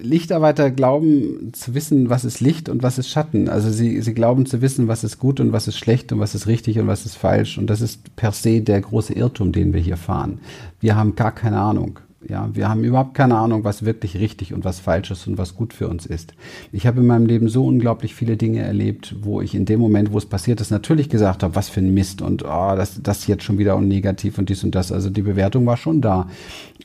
Lichtarbeiter 0.00 0.70
glauben 0.70 1.52
zu 1.52 1.74
wissen, 1.74 2.08
was 2.08 2.24
ist 2.24 2.40
Licht 2.40 2.70
und 2.70 2.82
was 2.82 2.98
ist 2.98 3.08
Schatten. 3.08 3.50
Also 3.50 3.70
sie, 3.70 4.00
sie 4.00 4.14
glauben 4.14 4.46
zu 4.46 4.62
wissen, 4.62 4.88
was 4.88 5.04
ist 5.04 5.18
gut 5.18 5.40
und 5.40 5.52
was 5.52 5.68
ist 5.68 5.76
schlecht 5.76 6.10
und 6.12 6.20
was 6.20 6.34
ist 6.34 6.46
richtig 6.46 6.78
und 6.78 6.86
was 6.86 7.04
ist 7.04 7.16
falsch. 7.16 7.58
Und 7.58 7.68
das 7.68 7.82
ist 7.82 8.16
per 8.16 8.32
se 8.32 8.62
der 8.62 8.80
große 8.80 9.12
Irrtum, 9.12 9.52
den 9.52 9.74
wir 9.74 9.80
hier 9.80 9.98
fahren. 9.98 10.40
Wir 10.80 10.96
haben 10.96 11.16
gar 11.16 11.32
keine 11.32 11.58
Ahnung. 11.58 11.98
Ja, 12.28 12.50
wir 12.52 12.68
haben 12.68 12.84
überhaupt 12.84 13.14
keine 13.14 13.36
Ahnung, 13.38 13.64
was 13.64 13.86
wirklich 13.86 14.18
richtig 14.18 14.52
und 14.52 14.62
was 14.62 14.78
falsch 14.78 15.10
ist 15.10 15.26
und 15.26 15.38
was 15.38 15.54
gut 15.54 15.72
für 15.72 15.88
uns 15.88 16.04
ist. 16.04 16.34
Ich 16.70 16.86
habe 16.86 17.00
in 17.00 17.06
meinem 17.06 17.24
Leben 17.24 17.48
so 17.48 17.64
unglaublich 17.64 18.14
viele 18.14 18.36
Dinge 18.36 18.60
erlebt, 18.60 19.16
wo 19.22 19.40
ich 19.40 19.54
in 19.54 19.64
dem 19.64 19.80
Moment, 19.80 20.12
wo 20.12 20.18
es 20.18 20.26
passiert 20.26 20.60
ist, 20.60 20.70
natürlich 20.70 21.08
gesagt 21.08 21.42
habe, 21.42 21.54
was 21.54 21.70
für 21.70 21.80
ein 21.80 21.94
Mist 21.94 22.20
und 22.20 22.42
oh, 22.44 22.74
das, 22.76 23.00
das 23.02 23.26
jetzt 23.26 23.44
schon 23.44 23.56
wieder 23.56 23.74
und 23.74 23.88
negativ 23.88 24.36
und 24.36 24.50
dies 24.50 24.62
und 24.64 24.74
das. 24.74 24.92
Also 24.92 25.08
die 25.08 25.22
Bewertung 25.22 25.64
war 25.64 25.78
schon 25.78 26.02
da 26.02 26.26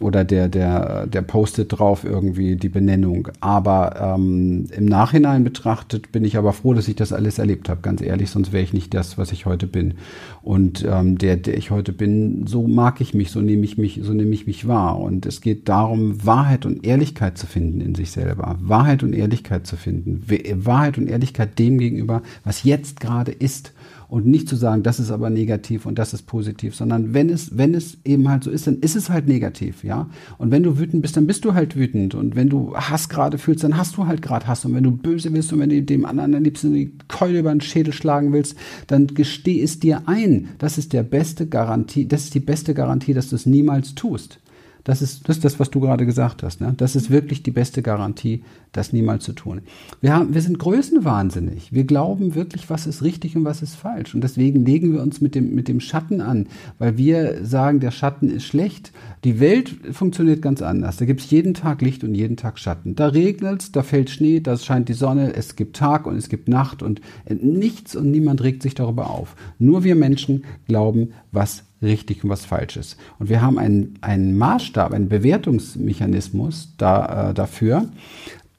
oder 0.01 0.23
der, 0.23 0.47
der, 0.47 1.07
der 1.07 1.21
postet 1.21 1.77
drauf 1.77 2.03
irgendwie 2.03 2.55
die 2.55 2.69
Benennung. 2.69 3.27
Aber 3.39 4.15
ähm, 4.17 4.67
im 4.75 4.85
Nachhinein 4.85 5.43
betrachtet 5.43 6.11
bin 6.11 6.23
ich 6.23 6.37
aber 6.37 6.53
froh, 6.53 6.73
dass 6.73 6.87
ich 6.87 6.95
das 6.95 7.13
alles 7.13 7.39
erlebt 7.39 7.69
habe, 7.69 7.81
ganz 7.81 8.01
ehrlich, 8.01 8.29
sonst 8.29 8.51
wäre 8.51 8.63
ich 8.63 8.73
nicht 8.73 8.93
das, 8.93 9.17
was 9.17 9.31
ich 9.31 9.45
heute 9.45 9.67
bin. 9.67 9.95
Und 10.41 10.85
ähm, 10.89 11.17
der, 11.17 11.37
der 11.37 11.57
ich 11.57 11.71
heute 11.71 11.91
bin, 11.91 12.47
so 12.47 12.67
mag 12.67 13.01
ich 13.01 13.13
mich, 13.13 13.31
so 13.31 13.41
nehme 13.41 13.63
ich 13.63 13.77
mich, 13.77 13.99
so 14.03 14.13
nehme 14.13 14.33
ich 14.33 14.47
mich 14.47 14.67
wahr. 14.67 14.99
Es 15.25 15.41
geht 15.41 15.67
darum, 15.69 16.25
Wahrheit 16.25 16.65
und 16.65 16.85
Ehrlichkeit 16.85 17.37
zu 17.37 17.47
finden 17.47 17.81
in 17.81 17.95
sich 17.95 18.11
selber. 18.11 18.57
Wahrheit 18.61 19.03
und 19.03 19.13
Ehrlichkeit 19.13 19.67
zu 19.67 19.77
finden. 19.77 20.23
Wahrheit 20.65 20.97
und 20.97 21.07
Ehrlichkeit 21.07 21.57
dem 21.59 21.77
gegenüber, 21.77 22.21
was 22.43 22.63
jetzt 22.63 22.99
gerade 22.99 23.31
ist 23.31 23.73
und 24.07 24.25
nicht 24.25 24.47
zu 24.47 24.55
sagen, 24.55 24.83
das 24.83 24.99
ist 24.99 25.11
aber 25.11 25.29
negativ 25.29 25.85
und 25.85 25.97
das 25.97 26.13
ist 26.13 26.23
positiv, 26.23 26.75
sondern 26.75 27.13
wenn 27.13 27.29
es, 27.29 27.57
wenn 27.57 27.73
es 27.73 27.97
eben 28.05 28.29
halt 28.29 28.43
so 28.43 28.51
ist, 28.51 28.67
dann 28.67 28.79
ist 28.79 28.95
es 28.95 29.09
halt 29.09 29.27
negativ, 29.27 29.83
ja. 29.83 30.07
Und 30.37 30.51
wenn 30.51 30.63
du 30.63 30.77
wütend 30.77 31.01
bist, 31.01 31.17
dann 31.17 31.27
bist 31.27 31.43
du 31.45 31.53
halt 31.53 31.75
wütend. 31.75 32.15
Und 32.15 32.35
wenn 32.35 32.49
du 32.49 32.75
Hass 32.75 33.09
gerade 33.09 33.37
fühlst, 33.37 33.63
dann 33.63 33.77
hast 33.77 33.97
du 33.97 34.05
halt 34.05 34.21
gerade 34.21 34.47
Hass. 34.47 34.65
Und 34.65 34.75
wenn 34.75 34.83
du 34.83 34.91
böse 34.91 35.31
bist 35.31 35.51
und 35.53 35.59
wenn 35.59 35.69
du 35.69 35.81
dem 35.81 36.05
anderen 36.05 36.35
am 36.35 36.43
liebsten 36.43 36.73
die 36.73 36.91
Keule 37.07 37.39
über 37.39 37.51
den 37.51 37.61
Schädel 37.61 37.93
schlagen 37.93 38.31
willst, 38.33 38.55
dann 38.87 39.07
gesteh 39.07 39.61
es 39.61 39.79
dir 39.79 40.03
ein. 40.07 40.49
Das 40.59 40.77
ist 40.77 40.93
der 40.93 41.03
beste 41.03 41.47
Garantie, 41.47 42.07
das 42.07 42.25
ist 42.25 42.35
die 42.35 42.39
beste 42.39 42.73
Garantie, 42.73 43.13
dass 43.13 43.29
du 43.29 43.35
es 43.35 43.45
niemals 43.45 43.95
tust. 43.95 44.39
Das 44.85 45.01
ist, 45.01 45.27
das 45.27 45.37
ist 45.37 45.43
das, 45.43 45.59
was 45.59 45.71
du 45.71 45.79
gerade 45.81 46.05
gesagt 46.05 46.43
hast. 46.43 46.61
Ne? 46.61 46.73
Das 46.77 46.95
ist 46.95 47.09
wirklich 47.09 47.41
die 47.41 47.51
beste 47.51 47.81
Garantie, 47.81 48.43
das 48.75 48.93
niemals 48.93 49.23
zu 49.23 49.33
tun. 49.33 49.61
Wir, 50.01 50.13
haben, 50.13 50.33
wir 50.33 50.41
sind 50.41 50.59
größenwahnsinnig. 50.59 51.71
Wir 51.71 51.85
glauben 51.85 52.35
wirklich, 52.35 52.69
was 52.69 52.87
ist 52.87 53.03
richtig 53.03 53.35
und 53.35 53.45
was 53.45 53.61
ist 53.61 53.75
falsch. 53.75 54.13
Und 54.13 54.21
deswegen 54.21 54.65
legen 54.65 54.93
wir 54.93 55.01
uns 55.01 55.21
mit 55.21 55.35
dem, 55.35 55.55
mit 55.55 55.67
dem 55.67 55.79
Schatten 55.79 56.21
an, 56.21 56.47
weil 56.77 56.97
wir 56.97 57.45
sagen, 57.45 57.79
der 57.79 57.91
Schatten 57.91 58.29
ist 58.29 58.45
schlecht. 58.45 58.91
Die 59.23 59.39
Welt 59.39 59.75
funktioniert 59.91 60.41
ganz 60.41 60.61
anders. 60.61 60.97
Da 60.97 61.05
gibt 61.05 61.21
es 61.21 61.31
jeden 61.31 61.53
Tag 61.53 61.81
Licht 61.81 62.03
und 62.03 62.15
jeden 62.15 62.37
Tag 62.37 62.59
Schatten. 62.59 62.95
Da 62.95 63.07
regnet 63.07 63.61
es, 63.61 63.71
da 63.71 63.83
fällt 63.83 64.09
Schnee, 64.09 64.39
da 64.39 64.57
scheint 64.57 64.89
die 64.89 64.93
Sonne, 64.93 65.33
es 65.33 65.55
gibt 65.55 65.77
Tag 65.77 66.05
und 66.05 66.15
es 66.17 66.29
gibt 66.29 66.47
Nacht 66.47 66.83
und 66.83 67.01
nichts 67.29 67.95
und 67.95 68.11
niemand 68.11 68.43
regt 68.43 68.61
sich 68.61 68.75
darüber 68.75 69.09
auf. 69.09 69.35
Nur 69.59 69.83
wir 69.83 69.95
Menschen 69.95 70.43
glauben, 70.67 71.13
was 71.31 71.63
richtig 71.81 72.23
und 72.23 72.29
was 72.29 72.45
falsch 72.45 72.77
ist. 72.77 72.97
Und 73.19 73.29
wir 73.29 73.41
haben 73.41 73.57
einen, 73.57 73.97
einen 74.01 74.37
Maßstab, 74.37 74.93
einen 74.93 75.09
Bewertungsmechanismus 75.09 76.73
da, 76.77 77.29
äh, 77.29 77.33
dafür, 77.33 77.89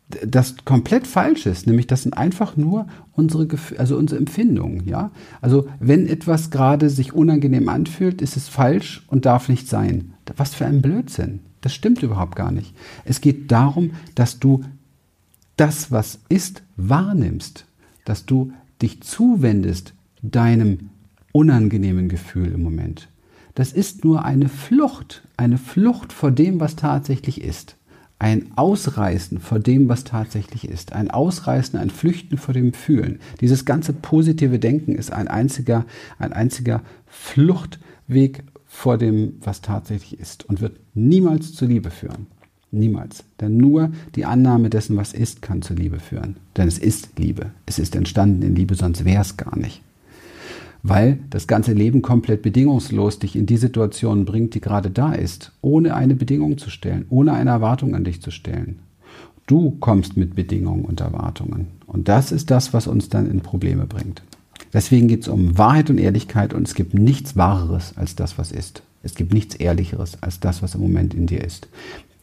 das 0.09 0.55
komplett 0.65 1.07
falsch 1.07 1.47
ist, 1.47 1.67
nämlich 1.67 1.89
das 1.89 2.05
sind 2.05 2.17
einfach 2.17 2.57
nur 2.57 2.87
unsere 3.13 3.49
also 3.77 3.97
unsere 3.97 4.21
Empfindungen, 4.21 4.87
ja? 4.87 5.11
Also, 5.41 5.69
wenn 5.81 6.07
etwas 6.07 6.51
gerade 6.51 6.91
sich 6.91 7.13
unangenehm 7.13 7.69
anfühlt, 7.69 8.23
ist 8.23 8.37
es 8.37 8.49
falsch 8.49 9.05
und 9.09 9.27
darf 9.27 9.49
nicht 9.49 9.69
sein. 9.69 10.15
Was 10.37 10.55
für 10.55 10.67
ein 10.67 10.81
Blödsinn. 10.81 11.41
Das 11.61 11.75
stimmt 11.75 12.03
überhaupt 12.03 12.37
gar 12.37 12.53
nicht. 12.53 12.75
Es 13.05 13.21
geht 13.21 13.51
darum, 13.51 13.93
dass 14.15 14.39
du 14.39 14.63
das, 15.57 15.91
was 15.91 16.21
ist, 16.29 16.63
wahrnimmst, 16.77 17.65
dass 18.05 18.27
du 18.27 18.53
dich 18.83 19.03
zuwendest 19.03 19.95
deinem 20.23 20.91
unangenehmen 21.33 22.09
Gefühl 22.09 22.53
im 22.53 22.63
Moment. 22.63 23.09
Das 23.55 23.73
ist 23.73 24.05
nur 24.05 24.25
eine 24.25 24.49
Flucht, 24.49 25.27
eine 25.37 25.59
Flucht 25.59 26.13
vor 26.13 26.31
dem, 26.31 26.61
was 26.61 26.77
tatsächlich 26.77 27.41
ist. 27.41 27.77
Ein 28.19 28.53
Ausreißen 28.57 29.41
vor 29.41 29.59
dem, 29.59 29.89
was 29.89 30.05
tatsächlich 30.05 30.69
ist. 30.69 30.93
Ein 30.93 31.11
Ausreißen, 31.11 31.79
ein 31.79 31.91
Flüchten 31.91 32.39
vor 32.39 32.55
dem 32.55 32.73
Fühlen. 32.73 33.21
Dieses 33.41 33.67
ganze 33.67 33.93
positive 33.93 34.59
Denken 34.59 34.95
ist 34.95 35.13
ein 35.13 35.29
einziger, 35.29 35.85
ein 36.19 36.33
einziger 36.33 36.83
Fluchtweg 37.07 38.45
vor 38.67 38.97
dem, 38.97 39.35
was 39.41 39.61
tatsächlich 39.61 40.19
ist 40.19 40.49
und 40.49 40.61
wird 40.61 40.81
niemals 40.95 41.53
zur 41.53 41.69
Liebe 41.69 41.91
führen. 41.91 42.27
Niemals. 42.71 43.25
Denn 43.41 43.59
nur 43.59 43.93
die 44.15 44.25
Annahme 44.25 44.71
dessen, 44.71 44.97
was 44.97 45.13
ist, 45.13 45.41
kann 45.41 45.63
zur 45.63 45.77
Liebe 45.77 46.01
führen. 46.01 46.37
Denn 46.57 46.69
es 46.69 46.79
ist 46.79 47.19
Liebe. 47.19 47.53
Es 47.67 47.79
ist 47.79 47.95
entstanden 47.95 48.43
in 48.43 48.57
Liebe, 48.57 48.75
sonst 48.75 49.05
wäre 49.05 49.23
es 49.23 49.37
gar 49.37 49.57
nicht 49.57 49.83
weil 50.83 51.19
das 51.31 51.47
ganze 51.47 51.73
Leben 51.73 52.03
komplett 52.03 52.43
bedingungslos 52.43 53.19
dich 53.19 53.37
in 53.37 53.47
die 53.47 53.57
Situation 53.57 54.25
bringt, 54.25 54.55
die 54.55 54.61
gerade 54.61 54.91
da 54.91 55.13
ist, 55.13 55.53
ohne 55.63 55.95
eine 55.95 56.15
Bedingung 56.15 56.59
zu 56.59 56.71
stellen, 56.71 57.07
ohne 57.09 57.33
eine 57.33 57.51
Erwartung 57.51 57.95
an 57.95 58.05
dich 58.05 58.23
zu 58.23 58.31
stellen. 58.31 58.79
Du 59.47 59.73
kommst 59.79 60.17
mit 60.17 60.35
Bedingungen 60.35 60.85
und 60.85 61.01
Erwartungen. 61.01 61.69
Und 61.87 62.09
das 62.09 62.33
ist 62.33 62.51
das, 62.51 62.73
was 62.73 62.87
uns 62.87 63.09
dann 63.09 63.31
in 63.31 63.41
Probleme 63.41 63.87
bringt. 63.87 64.23
Deswegen 64.73 65.09
geht 65.09 65.23
es 65.23 65.29
um 65.29 65.57
Wahrheit 65.57 65.89
und 65.91 65.99
Ehrlichkeit 65.99 66.53
und 66.53 66.67
es 66.67 66.75
gibt 66.75 66.95
nichts 66.95 67.37
Wahreres 67.37 67.97
als 67.97 68.17
das, 68.17 68.39
was 68.39 68.53
ist. 68.53 68.83
Es 69.03 69.15
gibt 69.15 69.33
nichts 69.33 69.55
Ehrlicheres 69.55 70.23
als 70.23 70.41
das, 70.41 70.63
was 70.63 70.75
im 70.75 70.81
Moment 70.81 71.15
in 71.15 71.27
dir 71.27 71.43
ist. 71.45 71.69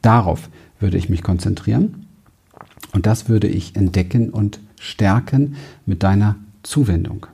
Darauf 0.01 0.49
würde 0.79 0.97
ich 0.97 1.07
mich 1.07 1.23
konzentrieren 1.23 2.07
und 2.91 3.05
das 3.05 3.29
würde 3.29 3.47
ich 3.47 3.75
entdecken 3.75 4.29
und 4.29 4.59
stärken 4.79 5.55
mit 5.85 6.03
deiner 6.03 6.35
Zuwendung. 6.61 7.25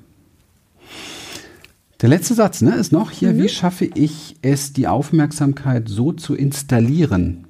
Der 2.01 2.09
letzte 2.09 2.33
Satz 2.33 2.61
ne, 2.61 2.75
ist 2.75 2.91
noch 2.91 3.11
hier, 3.11 3.33
mhm. 3.33 3.43
wie 3.43 3.49
schaffe 3.49 3.85
ich 3.85 4.37
es, 4.41 4.73
die 4.73 4.87
Aufmerksamkeit 4.87 5.89
so 5.89 6.13
zu 6.13 6.33
installieren? 6.33 7.45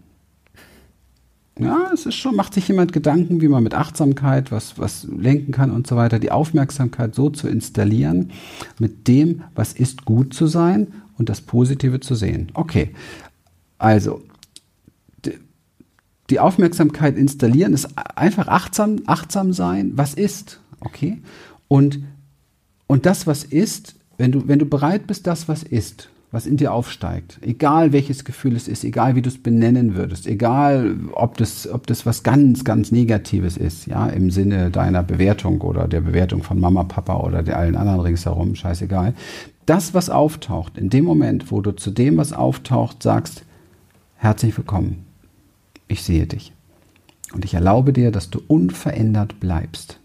Ja, 1.60 1.92
es 1.94 2.06
ist 2.06 2.16
schon, 2.16 2.36
macht 2.36 2.54
sich 2.54 2.68
jemand 2.70 2.94
Gedanken, 2.94 3.42
wie 3.42 3.50
man 3.50 3.64
mit 3.64 3.74
Achtsamkeit 3.74 4.50
was, 4.50 4.80
was 4.80 5.04
lenken 5.04 5.52
kann 5.52 5.72
und 5.72 5.88
so 5.88 5.98
weiter, 5.98 6.18
die 6.18 6.32
Aufmerksamkeit 6.32 7.14
so 7.14 7.30
zu 7.30 7.50
installieren, 7.50 8.32
mit 8.80 9.10
dem, 9.10 9.44
was 9.56 9.74
ist 9.74 10.06
gut 10.06 10.34
zu 10.34 10.48
sein 10.48 10.88
und 11.18 11.28
das 11.28 11.42
Positive 11.42 12.00
zu 12.00 12.16
sehen. 12.16 12.50
Okay, 12.54 12.92
also 13.78 14.24
die 16.30 16.40
Aufmerksamkeit 16.40 17.18
installieren 17.18 17.74
ist 17.74 17.90
einfach 18.16 18.48
achtsam, 18.48 19.02
achtsam 19.06 19.52
sein, 19.52 19.94
was 19.96 20.14
ist, 20.14 20.62
okay? 20.80 21.22
Und, 21.68 22.04
und 22.88 23.06
das, 23.06 23.28
was 23.28 23.44
ist, 23.44 23.96
wenn 24.20 24.34
du, 24.34 24.48
wenn 24.48 24.60
du 24.60 24.66
bereit 24.66 25.08
bist, 25.08 25.26
das, 25.28 25.48
was 25.48 25.64
ist, 25.64 26.10
was 26.30 26.46
in 26.46 26.58
dir 26.58 26.74
aufsteigt, 26.74 27.40
egal 27.42 27.94
welches 27.94 28.26
Gefühl 28.26 28.56
es 28.58 28.68
ist, 28.68 28.84
egal 28.84 29.16
wie 29.16 29.22
du 29.22 29.30
es 29.30 29.42
benennen 29.42 29.96
würdest, 29.96 30.28
egal 30.28 30.98
ob 31.14 31.38
das, 31.38 31.72
ob 31.72 31.88
das 31.88 32.06
was 32.06 32.22
ganz, 32.22 32.66
ganz 32.66 32.92
Negatives 32.92 33.56
ist, 33.56 33.88
ja, 33.88 34.08
im 34.08 34.30
Sinne 34.30 34.72
deiner 34.72 35.04
Bewertung 35.04 35.62
oder 35.62 35.88
der 35.88 36.02
Bewertung 36.02 36.44
von 36.44 36.60
Mama, 36.60 36.84
Papa 36.84 37.16
oder 37.22 37.44
der 37.44 37.58
allen 37.58 37.78
anderen 37.78 38.02
ringsherum, 38.02 38.56
scheißegal. 38.56 39.14
Das, 39.66 39.94
was 39.94 40.10
auftaucht, 40.10 40.78
in 40.78 40.90
dem 40.90 41.06
Moment, 41.06 41.50
wo 41.50 41.62
du 41.62 41.72
zu 41.72 41.90
dem, 41.90 42.18
was 42.18 42.34
auftaucht, 42.34 43.02
sagst, 43.02 43.44
herzlich 44.18 44.56
willkommen, 44.58 45.06
ich 45.88 46.04
sehe 46.04 46.28
dich. 46.28 46.52
Und 47.34 47.46
ich 47.46 47.54
erlaube 47.54 47.94
dir, 47.94 48.12
dass 48.12 48.30
du 48.30 48.42
unverändert 48.48 49.40
bleibst. 49.40 49.98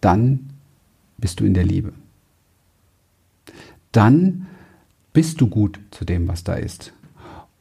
Dann 0.00 0.48
bist 1.18 1.40
du 1.40 1.44
in 1.44 1.52
der 1.52 1.64
Liebe 1.64 1.92
dann 3.92 4.46
bist 5.12 5.40
du 5.40 5.48
gut 5.48 5.78
zu 5.90 6.04
dem, 6.04 6.28
was 6.28 6.44
da 6.44 6.54
ist. 6.54 6.92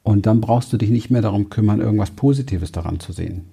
Und 0.03 0.25
dann 0.25 0.41
brauchst 0.41 0.71
du 0.71 0.77
dich 0.77 0.89
nicht 0.89 1.09
mehr 1.09 1.21
darum 1.21 1.49
kümmern, 1.49 1.81
irgendwas 1.81 2.11
Positives 2.11 2.71
daran 2.71 2.99
zu 2.99 3.11
sehen. 3.11 3.45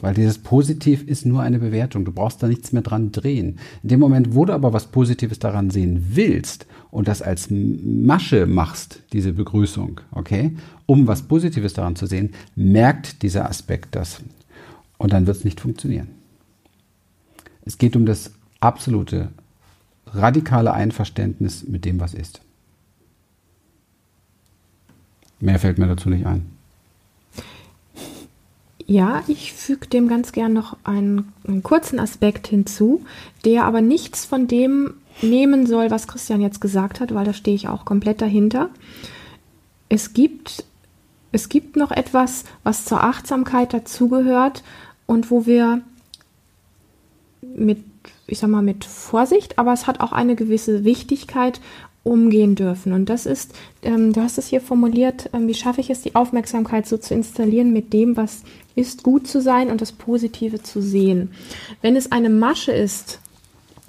Weil 0.00 0.14
dieses 0.14 0.38
Positiv 0.38 1.06
ist 1.06 1.24
nur 1.24 1.40
eine 1.40 1.58
Bewertung. 1.58 2.04
Du 2.04 2.12
brauchst 2.12 2.42
da 2.42 2.48
nichts 2.48 2.72
mehr 2.72 2.82
dran 2.82 3.12
drehen. 3.12 3.58
In 3.82 3.90
dem 3.90 4.00
Moment, 4.00 4.34
wo 4.34 4.44
du 4.44 4.52
aber 4.52 4.72
was 4.72 4.88
Positives 4.88 5.38
daran 5.38 5.70
sehen 5.70 6.08
willst 6.10 6.66
und 6.90 7.06
das 7.06 7.22
als 7.22 7.48
Masche 7.50 8.46
machst, 8.46 9.00
diese 9.12 9.32
Begrüßung, 9.32 10.00
okay, 10.10 10.56
um 10.86 11.06
was 11.06 11.22
Positives 11.22 11.74
daran 11.74 11.96
zu 11.96 12.06
sehen, 12.06 12.30
merkt 12.56 13.22
dieser 13.22 13.48
Aspekt 13.48 13.94
das. 13.94 14.20
Und 14.98 15.12
dann 15.12 15.26
wird 15.26 15.36
es 15.36 15.44
nicht 15.44 15.60
funktionieren. 15.60 16.08
Es 17.64 17.78
geht 17.78 17.96
um 17.96 18.04
das 18.04 18.32
absolute 18.60 19.28
radikale 20.06 20.72
Einverständnis 20.72 21.64
mit 21.64 21.84
dem, 21.84 22.00
was 22.00 22.14
ist. 22.14 22.40
Mehr 25.40 25.58
fällt 25.58 25.78
mir 25.78 25.86
dazu 25.86 26.08
nicht 26.08 26.26
ein. 26.26 26.46
Ja, 28.86 29.22
ich 29.28 29.52
füge 29.52 29.86
dem 29.86 30.08
ganz 30.08 30.32
gern 30.32 30.52
noch 30.52 30.76
einen, 30.84 31.32
einen, 31.46 31.62
kurzen 31.62 31.98
Aspekt 31.98 32.48
hinzu, 32.48 33.04
der 33.44 33.64
aber 33.64 33.80
nichts 33.80 34.24
von 34.24 34.46
dem 34.46 34.94
nehmen 35.22 35.66
soll, 35.66 35.90
was 35.90 36.06
Christian 36.06 36.42
jetzt 36.42 36.60
gesagt 36.60 37.00
hat, 37.00 37.14
weil 37.14 37.24
da 37.24 37.32
stehe 37.32 37.54
ich 37.54 37.68
auch 37.68 37.84
komplett 37.84 38.20
dahinter. 38.20 38.68
Es 39.88 40.12
gibt, 40.12 40.64
es 41.32 41.48
gibt 41.48 41.76
noch 41.76 41.92
etwas, 41.92 42.44
was 42.62 42.84
zur 42.84 43.02
Achtsamkeit 43.02 43.72
dazugehört 43.72 44.62
und 45.06 45.30
wo 45.30 45.46
wir 45.46 45.80
mit, 47.42 47.78
ich 48.26 48.38
sag 48.38 48.50
mal, 48.50 48.62
mit 48.62 48.84
Vorsicht, 48.84 49.58
aber 49.58 49.72
es 49.72 49.86
hat 49.86 50.00
auch 50.00 50.12
eine 50.12 50.34
gewisse 50.34 50.84
Wichtigkeit 50.84 51.60
umgehen 52.04 52.54
dürfen. 52.54 52.92
Und 52.92 53.08
das 53.08 53.26
ist, 53.26 53.54
ähm, 53.82 54.12
du 54.12 54.20
hast 54.20 54.38
es 54.38 54.48
hier 54.48 54.60
formuliert, 54.60 55.30
ähm, 55.32 55.48
wie 55.48 55.54
schaffe 55.54 55.80
ich 55.80 55.90
es, 55.90 56.02
die 56.02 56.14
Aufmerksamkeit 56.14 56.86
so 56.86 56.98
zu 56.98 57.14
installieren 57.14 57.72
mit 57.72 57.92
dem, 57.92 58.16
was 58.16 58.42
ist, 58.74 59.02
gut 59.02 59.26
zu 59.26 59.40
sein 59.40 59.70
und 59.70 59.80
das 59.80 59.92
Positive 59.92 60.62
zu 60.62 60.82
sehen. 60.82 61.32
Wenn 61.80 61.96
es 61.96 62.12
eine 62.12 62.30
Masche 62.30 62.72
ist, 62.72 63.20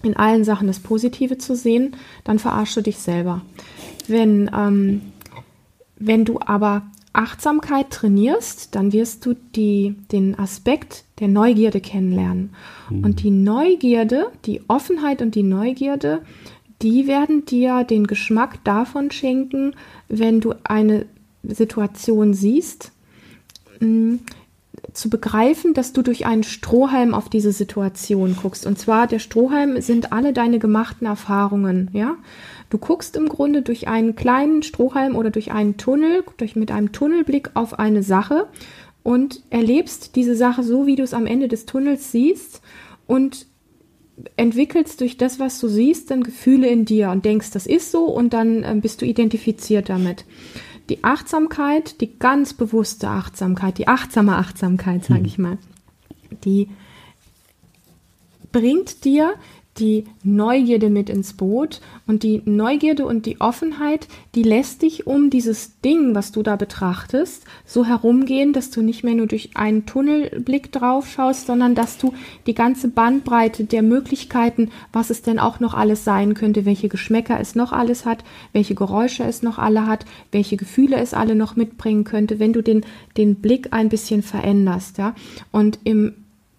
in 0.02 0.16
allen 0.16 0.44
Sachen 0.44 0.68
das 0.68 0.80
Positive 0.80 1.38
zu 1.38 1.56
sehen, 1.56 1.96
dann 2.24 2.40
verarschst 2.40 2.78
du 2.78 2.82
dich 2.82 2.98
selber. 2.98 3.42
Wenn, 4.08 4.50
ähm, 4.56 5.02
wenn 5.98 6.26
du 6.26 6.40
aber 6.40 6.84
Achtsamkeit 7.16 7.90
trainierst, 7.90 8.76
dann 8.76 8.94
wirst 8.94 9.26
du 9.26 9.36
die, 9.56 9.96
den 10.12 10.38
Aspekt 10.38 11.06
der 11.20 11.28
Neugierde 11.28 11.82
kennenlernen. 11.82 12.52
Mhm. 12.90 13.04
Und 13.04 13.24
die 13.24 13.32
Neugierde, 13.32 14.32
die 14.46 14.62
Offenheit 14.68 15.22
und 15.22 15.36
die 15.36 15.44
Neugierde, 15.44 16.22
die 16.82 17.08
werden 17.08 17.46
dir 17.46 17.84
den 17.84 18.08
Geschmack 18.08 18.64
davon 18.64 19.12
schenken, 19.12 19.76
wenn 20.08 20.42
du 20.42 20.54
eine 20.64 21.06
Situation 21.44 22.34
siehst, 22.34 22.92
mm, 23.80 24.16
zu 24.94 25.10
begreifen, 25.10 25.74
dass 25.74 25.94
du 25.94 26.02
durch 26.02 26.26
einen 26.26 26.44
Strohhalm 26.44 27.14
auf 27.14 27.30
diese 27.30 27.52
Situation 27.52 28.36
guckst. 28.42 28.66
Und 28.66 28.80
zwar 28.80 29.08
der 29.08 29.20
Strohhalm 29.20 29.82
sind 29.82 30.12
alle 30.12 30.34
deine 30.34 30.60
gemachten 30.60 31.08
Erfahrungen, 31.08 31.90
ja. 31.94 32.16
Du 32.70 32.80
guckst 32.80 33.16
im 33.16 33.30
Grunde 33.30 33.62
durch 33.62 33.88
einen 33.88 34.16
kleinen 34.16 34.64
Strohhalm 34.64 35.16
oder 35.16 35.30
durch 35.30 35.52
einen 35.52 35.78
Tunnel, 35.78 36.24
durch, 36.38 36.56
mit 36.56 36.72
einem 36.72 36.92
Tunnelblick 36.92 37.52
auf 37.54 37.78
eine 37.78 38.02
Sache 38.02 38.48
und 39.04 39.44
erlebst 39.52 40.16
diese 40.16 40.36
Sache 40.36 40.64
so, 40.64 40.88
wie 40.88 40.96
du 40.96 41.04
es 41.04 41.14
am 41.14 41.28
Ende 41.28 41.48
des 41.48 41.68
Tunnels 41.68 42.12
siehst 42.12 42.62
und 43.06 43.46
entwickelst 44.36 45.02
durch 45.02 45.18
das, 45.18 45.40
was 45.40 45.60
du 45.60 45.68
siehst, 45.68 46.10
dann 46.10 46.24
Gefühle 46.24 46.68
in 46.68 46.86
dir 46.86 47.12
und 47.12 47.26
denkst, 47.26 47.52
das 47.52 47.68
ist 47.68 47.92
so 47.92 48.06
und 48.06 48.34
dann 48.34 48.64
äh, 48.64 48.76
bist 48.82 49.02
du 49.02 49.06
identifiziert 49.06 49.90
damit. 49.90 50.26
Die 50.90 51.04
Achtsamkeit, 51.04 52.00
die 52.02 52.18
ganz 52.20 52.54
bewusste 52.54 53.10
Achtsamkeit, 53.10 53.78
die 53.78 53.88
achtsame 53.88 54.36
Achtsamkeit, 54.36 55.04
sage 55.04 55.22
mhm. 55.22 55.26
ich 55.26 55.38
mal, 55.38 55.58
die 56.44 56.70
bringt 58.52 59.04
dir 59.04 59.34
die 59.78 60.06
Neugierde 60.24 60.90
mit 60.90 61.10
ins 61.10 61.34
Boot 61.34 61.82
und 62.08 62.24
die 62.24 62.42
Neugierde 62.46 63.06
und 63.06 63.26
die 63.26 63.42
Offenheit, 63.42 64.08
die 64.34 64.44
lässt 64.44 64.82
dich 64.82 65.06
um 65.06 65.30
dieses 65.30 65.82
Ding, 65.82 66.16
was 66.16 66.32
du 66.32 66.44
da 66.44 66.56
betrachtest, 66.56 67.44
so 67.66 67.84
herumgehen, 67.84 68.54
dass 68.54 68.72
du 68.72 68.82
nicht 68.82 69.04
mehr 69.04 69.16
nur 69.16 69.28
durch 69.28 69.52
einen 69.56 69.86
Tunnelblick 69.86 70.72
drauf 70.72 71.10
schaust, 71.10 71.48
sondern 71.48 71.76
dass 71.76 71.98
du 71.98 72.14
die 72.48 72.56
ganze 72.56 72.88
Bandbreite 72.88 73.66
der 73.66 73.82
Möglichkeiten, 73.82 74.72
was 74.94 75.10
es 75.10 75.22
denn 75.22 75.40
auch 75.40 75.60
noch 75.60 75.74
alles 75.74 76.06
sein 76.06 76.36
könnte, 76.36 76.66
welche 76.66 76.88
Geschmäcker 76.88 77.40
es 77.40 77.56
noch 77.56 77.74
alles 77.74 78.06
hat, 78.06 78.24
welche 78.54 78.76
Geräusche 78.76 79.24
es 79.24 79.44
noch 79.44 79.58
alle 79.58 79.88
hat, 79.88 80.06
welche 80.32 80.56
Gefühle 80.56 80.98
es 80.98 81.14
alle 81.14 81.36
noch 81.36 81.58
mitbringen 81.58 82.06
könnte, 82.06 82.40
wenn 82.40 82.54
du 82.54 82.64
den, 82.64 82.86
den 83.18 83.36
Blick 83.36 83.68
ein 83.72 83.90
bisschen 83.90 84.22
veränderst, 84.22 84.98
ja. 84.98 85.16
Und 85.52 85.80
im 85.84 86.14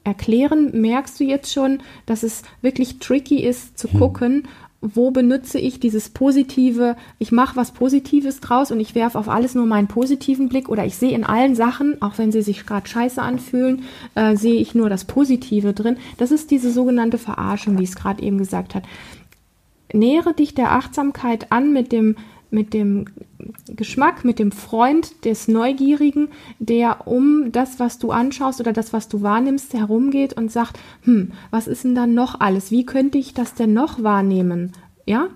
Erklären 0.07 0.71
merkst 0.81 1.19
du 1.19 1.25
jetzt 1.25 1.53
schon, 1.53 1.81
dass 2.07 2.23
es 2.23 2.43
wirklich 2.63 3.01
tricky 3.01 3.41
ist 3.43 3.77
zu 3.77 3.91
hm. 3.91 3.99
gucken, 3.99 4.49
wo 4.81 5.11
benutze 5.11 5.59
ich 5.59 5.81
dieses 5.81 6.11
positive, 6.11 6.97
ich 7.19 7.33
mache 7.33 7.57
was 7.57 7.73
Positives 7.73 8.41
draus 8.41 8.71
und 8.71 8.79
ich 8.79 8.95
werfe 8.95 9.19
auf 9.19 9.29
alles 9.29 9.57
nur 9.57 9.67
meinen 9.67 9.89
positiven 9.89 10.49
Blick 10.49 10.69
oder 10.69 10.85
ich 10.85 10.97
sehe 10.97 11.11
in 11.11 11.25
allen 11.25 11.57
Sachen, 11.57 12.01
auch 12.03 12.19
wenn 12.19 12.31
sie 12.31 12.43
sich 12.43 12.65
gerade 12.67 12.87
scheiße 12.87 13.21
anfühlen, 13.21 13.83
äh, 14.15 14.37
sehe 14.37 14.61
ich 14.61 14.77
nur 14.77 14.89
das 14.89 15.05
Positive 15.05 15.73
drin. 15.73 15.97
Das 16.19 16.31
ist 16.31 16.53
diese 16.53 16.71
sogenannte 16.71 17.19
Verarschung, 17.19 17.79
wie 17.79 17.85
es 17.85 17.97
gerade 17.97 18.23
eben 18.23 18.39
gesagt 18.39 18.77
hat. 18.77 18.85
Nähere 19.93 20.35
dich 20.35 20.55
der 20.55 20.73
Achtsamkeit 20.73 21.51
an 21.51 21.73
mit 21.73 21.91
dem 21.91 22.17
mit 22.51 22.75
dem 22.75 23.07
Geschmack, 23.69 24.25
mit 24.25 24.39
dem 24.39 24.53
Freund 24.53 25.25
des 25.25 25.49
Neugierigen, 25.49 26.29
der 26.59 27.07
um 27.07 27.53
das, 27.53 27.79
was 27.79 27.99
du 27.99 28.11
anschaust 28.11 28.61
oder 28.61 28.73
das, 28.73 28.93
was 28.93 29.09
du 29.09 29.23
wahrnimmst, 29.23 29.75
herumgeht 29.75 30.35
und 30.35 30.51
sagt, 30.51 30.79
hm, 31.03 31.33
was 31.51 31.67
ist 31.67 31.85
denn 31.85 31.95
da 31.95 32.07
noch 32.07 32.41
alles? 32.41 32.71
Wie 32.71 32.87
könnte 32.87 33.19
ich 33.19 33.35
das 33.35 33.55
denn 33.55 33.73
noch 33.73 34.03
wahrnehmen? 34.03 34.73
Ja, 35.07 35.29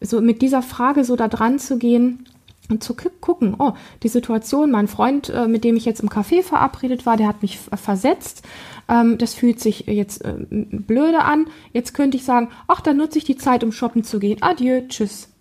so 0.00 0.20
mit 0.20 0.42
dieser 0.42 0.62
Frage 0.62 1.04
so 1.04 1.16
da 1.16 1.28
dran 1.28 1.58
zu 1.58 1.78
gehen 1.78 2.26
und 2.68 2.82
zu 2.82 2.94
gucken, 2.94 3.54
oh, 3.58 3.72
die 4.02 4.08
Situation, 4.08 4.70
mein 4.70 4.88
Freund, 4.88 5.28
äh, 5.28 5.46
mit 5.46 5.64
dem 5.64 5.76
ich 5.76 5.84
jetzt 5.84 6.00
im 6.00 6.08
Café 6.08 6.42
verabredet 6.42 7.06
war, 7.06 7.16
der 7.16 7.28
hat 7.28 7.42
mich 7.42 7.58
versetzt. 7.58 8.42
Ähm, 8.88 9.18
das 9.18 9.34
fühlt 9.34 9.60
sich 9.60 9.86
jetzt 9.86 10.24
äh, 10.24 10.34
blöde 10.48 11.22
an. 11.22 11.46
Jetzt 11.72 11.92
könnte 11.92 12.16
ich 12.16 12.24
sagen, 12.24 12.48
ach, 12.68 12.80
dann 12.80 12.96
nutze 12.96 13.18
ich 13.18 13.24
die 13.24 13.36
Zeit, 13.36 13.62
um 13.62 13.72
shoppen 13.72 14.04
zu 14.04 14.18
gehen. 14.18 14.42
Adieu, 14.42 14.82
tschüss 14.88 15.31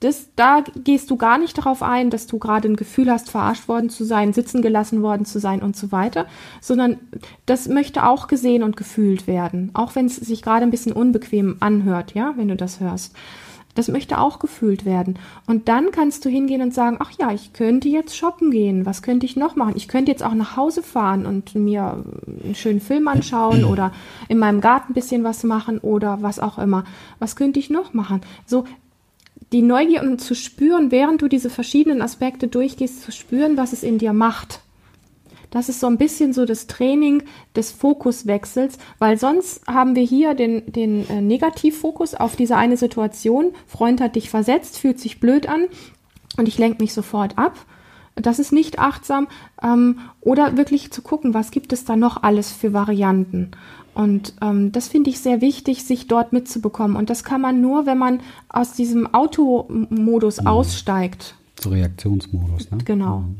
das, 0.00 0.28
da 0.36 0.62
gehst 0.84 1.10
du 1.10 1.16
gar 1.16 1.38
nicht 1.38 1.58
darauf 1.58 1.82
ein, 1.82 2.10
dass 2.10 2.26
du 2.26 2.38
gerade 2.38 2.68
ein 2.68 2.76
Gefühl 2.76 3.10
hast, 3.10 3.30
verarscht 3.30 3.66
worden 3.66 3.90
zu 3.90 4.04
sein, 4.04 4.32
sitzen 4.32 4.62
gelassen 4.62 5.02
worden 5.02 5.24
zu 5.24 5.40
sein 5.40 5.60
und 5.60 5.76
so 5.76 5.90
weiter, 5.90 6.26
sondern 6.60 6.98
das 7.46 7.68
möchte 7.68 8.06
auch 8.06 8.28
gesehen 8.28 8.62
und 8.62 8.76
gefühlt 8.76 9.26
werden, 9.26 9.70
auch 9.74 9.96
wenn 9.96 10.06
es 10.06 10.16
sich 10.16 10.42
gerade 10.42 10.62
ein 10.62 10.70
bisschen 10.70 10.92
unbequem 10.92 11.56
anhört, 11.60 12.14
ja, 12.14 12.34
wenn 12.36 12.48
du 12.48 12.56
das 12.56 12.78
hörst. 12.78 13.14
Das 13.74 13.86
möchte 13.86 14.18
auch 14.18 14.40
gefühlt 14.40 14.84
werden. 14.84 15.20
Und 15.46 15.68
dann 15.68 15.92
kannst 15.92 16.24
du 16.24 16.28
hingehen 16.28 16.62
und 16.62 16.74
sagen, 16.74 16.96
ach 16.98 17.12
ja, 17.20 17.30
ich 17.30 17.52
könnte 17.52 17.88
jetzt 17.88 18.16
shoppen 18.16 18.50
gehen. 18.50 18.86
Was 18.86 19.02
könnte 19.02 19.24
ich 19.24 19.36
noch 19.36 19.54
machen? 19.54 19.74
Ich 19.76 19.86
könnte 19.86 20.10
jetzt 20.10 20.24
auch 20.24 20.34
nach 20.34 20.56
Hause 20.56 20.82
fahren 20.82 21.26
und 21.26 21.54
mir 21.54 22.02
einen 22.42 22.56
schönen 22.56 22.80
Film 22.80 23.06
anschauen 23.06 23.64
oder 23.64 23.92
in 24.26 24.38
meinem 24.38 24.60
Garten 24.60 24.90
ein 24.90 24.94
bisschen 24.94 25.22
was 25.22 25.44
machen 25.44 25.78
oder 25.78 26.22
was 26.22 26.40
auch 26.40 26.58
immer. 26.58 26.82
Was 27.20 27.36
könnte 27.36 27.60
ich 27.60 27.70
noch 27.70 27.94
machen? 27.94 28.22
So, 28.46 28.64
die 29.52 29.62
Neugier 29.62 30.02
und 30.02 30.20
zu 30.20 30.34
spüren, 30.34 30.90
während 30.90 31.22
du 31.22 31.28
diese 31.28 31.50
verschiedenen 31.50 32.02
Aspekte 32.02 32.48
durchgehst, 32.48 33.02
zu 33.02 33.12
spüren, 33.12 33.56
was 33.56 33.72
es 33.72 33.82
in 33.82 33.98
dir 33.98 34.12
macht. 34.12 34.60
Das 35.50 35.70
ist 35.70 35.80
so 35.80 35.86
ein 35.86 35.96
bisschen 35.96 36.34
so 36.34 36.44
das 36.44 36.66
Training 36.66 37.22
des 37.56 37.72
Fokuswechsels, 37.72 38.76
weil 38.98 39.18
sonst 39.18 39.66
haben 39.66 39.96
wir 39.96 40.02
hier 40.02 40.34
den, 40.34 40.70
den 40.70 41.08
äh, 41.08 41.22
Negativfokus 41.22 42.14
auf 42.14 42.36
diese 42.36 42.56
eine 42.56 42.76
Situation. 42.76 43.52
Freund 43.66 44.00
hat 44.00 44.16
dich 44.16 44.28
versetzt, 44.28 44.78
fühlt 44.78 45.00
sich 45.00 45.20
blöd 45.20 45.48
an 45.48 45.64
und 46.36 46.48
ich 46.48 46.58
lenke 46.58 46.82
mich 46.82 46.92
sofort 46.92 47.38
ab. 47.38 47.64
Das 48.14 48.38
ist 48.38 48.52
nicht 48.52 48.78
achtsam. 48.78 49.28
Ähm, 49.62 50.00
oder 50.20 50.56
wirklich 50.58 50.90
zu 50.90 51.00
gucken, 51.00 51.32
was 51.32 51.50
gibt 51.50 51.72
es 51.72 51.84
da 51.84 51.96
noch 51.96 52.22
alles 52.22 52.52
für 52.52 52.74
Varianten. 52.74 53.52
Und 53.94 54.34
ähm, 54.42 54.72
das 54.72 54.88
finde 54.88 55.10
ich 55.10 55.20
sehr 55.20 55.40
wichtig, 55.40 55.84
sich 55.84 56.06
dort 56.06 56.32
mitzubekommen. 56.32 56.96
Und 56.96 57.10
das 57.10 57.24
kann 57.24 57.40
man 57.40 57.60
nur, 57.60 57.86
wenn 57.86 57.98
man 57.98 58.20
aus 58.48 58.72
diesem 58.72 59.12
Automodus 59.12 60.40
mhm. 60.40 60.46
aussteigt. 60.46 61.34
Zu 61.56 61.70
Reaktionsmodus, 61.70 62.70
ne? 62.70 62.78
Genau. 62.84 63.20
Mhm. 63.20 63.36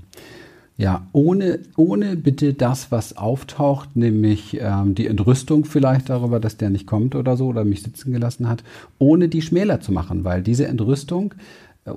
Ja, 0.79 1.09
ohne, 1.13 1.59
ohne 1.77 2.15
bitte 2.15 2.55
das, 2.55 2.93
was 2.93 3.17
auftaucht, 3.17 3.97
nämlich 3.97 4.59
ähm, 4.61 4.95
die 4.95 5.09
Entrüstung 5.09 5.65
vielleicht 5.65 6.09
darüber, 6.09 6.39
dass 6.39 6.57
der 6.57 6.71
nicht 6.71 6.87
kommt 6.87 7.17
oder 7.17 7.37
so 7.37 7.49
oder 7.49 7.65
mich 7.65 7.83
sitzen 7.83 8.13
gelassen 8.13 8.49
hat, 8.49 8.63
ohne 8.99 9.29
die 9.29 9.43
schmäler 9.43 9.81
zu 9.81 9.91
machen, 9.91 10.23
weil 10.23 10.41
diese 10.41 10.69
Entrüstung 10.69 11.35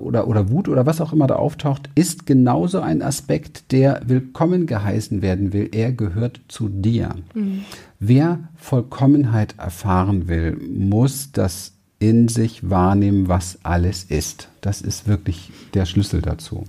oder, 0.00 0.26
oder 0.28 0.50
Wut 0.50 0.68
oder 0.68 0.86
was 0.86 1.00
auch 1.00 1.12
immer 1.12 1.26
da 1.26 1.36
auftaucht, 1.36 1.90
ist 1.94 2.26
genauso 2.26 2.80
ein 2.80 3.02
Aspekt, 3.02 3.72
der 3.72 4.02
willkommen 4.06 4.66
geheißen 4.66 5.22
werden 5.22 5.52
will. 5.52 5.68
Er 5.72 5.92
gehört 5.92 6.40
zu 6.48 6.68
dir. 6.68 7.14
Mhm. 7.34 7.64
Wer 7.98 8.48
Vollkommenheit 8.56 9.54
erfahren 9.58 10.28
will, 10.28 10.56
muss 10.56 11.32
das 11.32 11.72
in 11.98 12.28
sich 12.28 12.68
wahrnehmen, 12.68 13.28
was 13.28 13.58
alles 13.62 14.04
ist. 14.04 14.48
Das 14.60 14.80
ist 14.80 15.06
wirklich 15.06 15.52
der 15.74 15.86
Schlüssel 15.86 16.20
dazu. 16.20 16.64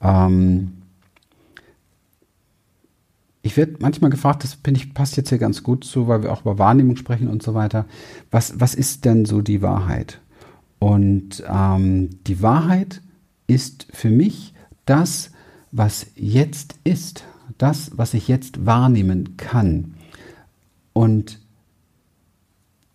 Ähm 0.00 0.72
ich 3.42 3.56
werde 3.56 3.76
manchmal 3.80 4.10
gefragt, 4.10 4.44
das 4.44 4.54
finde 4.54 4.80
ich 4.80 4.94
passt 4.94 5.16
jetzt 5.16 5.28
hier 5.28 5.38
ganz 5.38 5.62
gut 5.62 5.84
zu, 5.84 6.06
weil 6.06 6.22
wir 6.22 6.32
auch 6.32 6.42
über 6.42 6.58
Wahrnehmung 6.58 6.96
sprechen 6.96 7.28
und 7.28 7.42
so 7.42 7.54
weiter. 7.54 7.86
Was, 8.30 8.60
was 8.60 8.74
ist 8.74 9.04
denn 9.04 9.24
so 9.24 9.40
die 9.40 9.62
Wahrheit? 9.62 10.20
Und 10.82 11.44
ähm, 11.48 12.10
die 12.26 12.42
Wahrheit 12.42 13.02
ist 13.46 13.86
für 13.92 14.10
mich 14.10 14.52
das, 14.84 15.30
was 15.70 16.08
jetzt 16.16 16.74
ist, 16.82 17.22
das, 17.56 17.92
was 17.94 18.14
ich 18.14 18.26
jetzt 18.26 18.66
wahrnehmen 18.66 19.36
kann. 19.36 19.94
Und, 20.92 21.38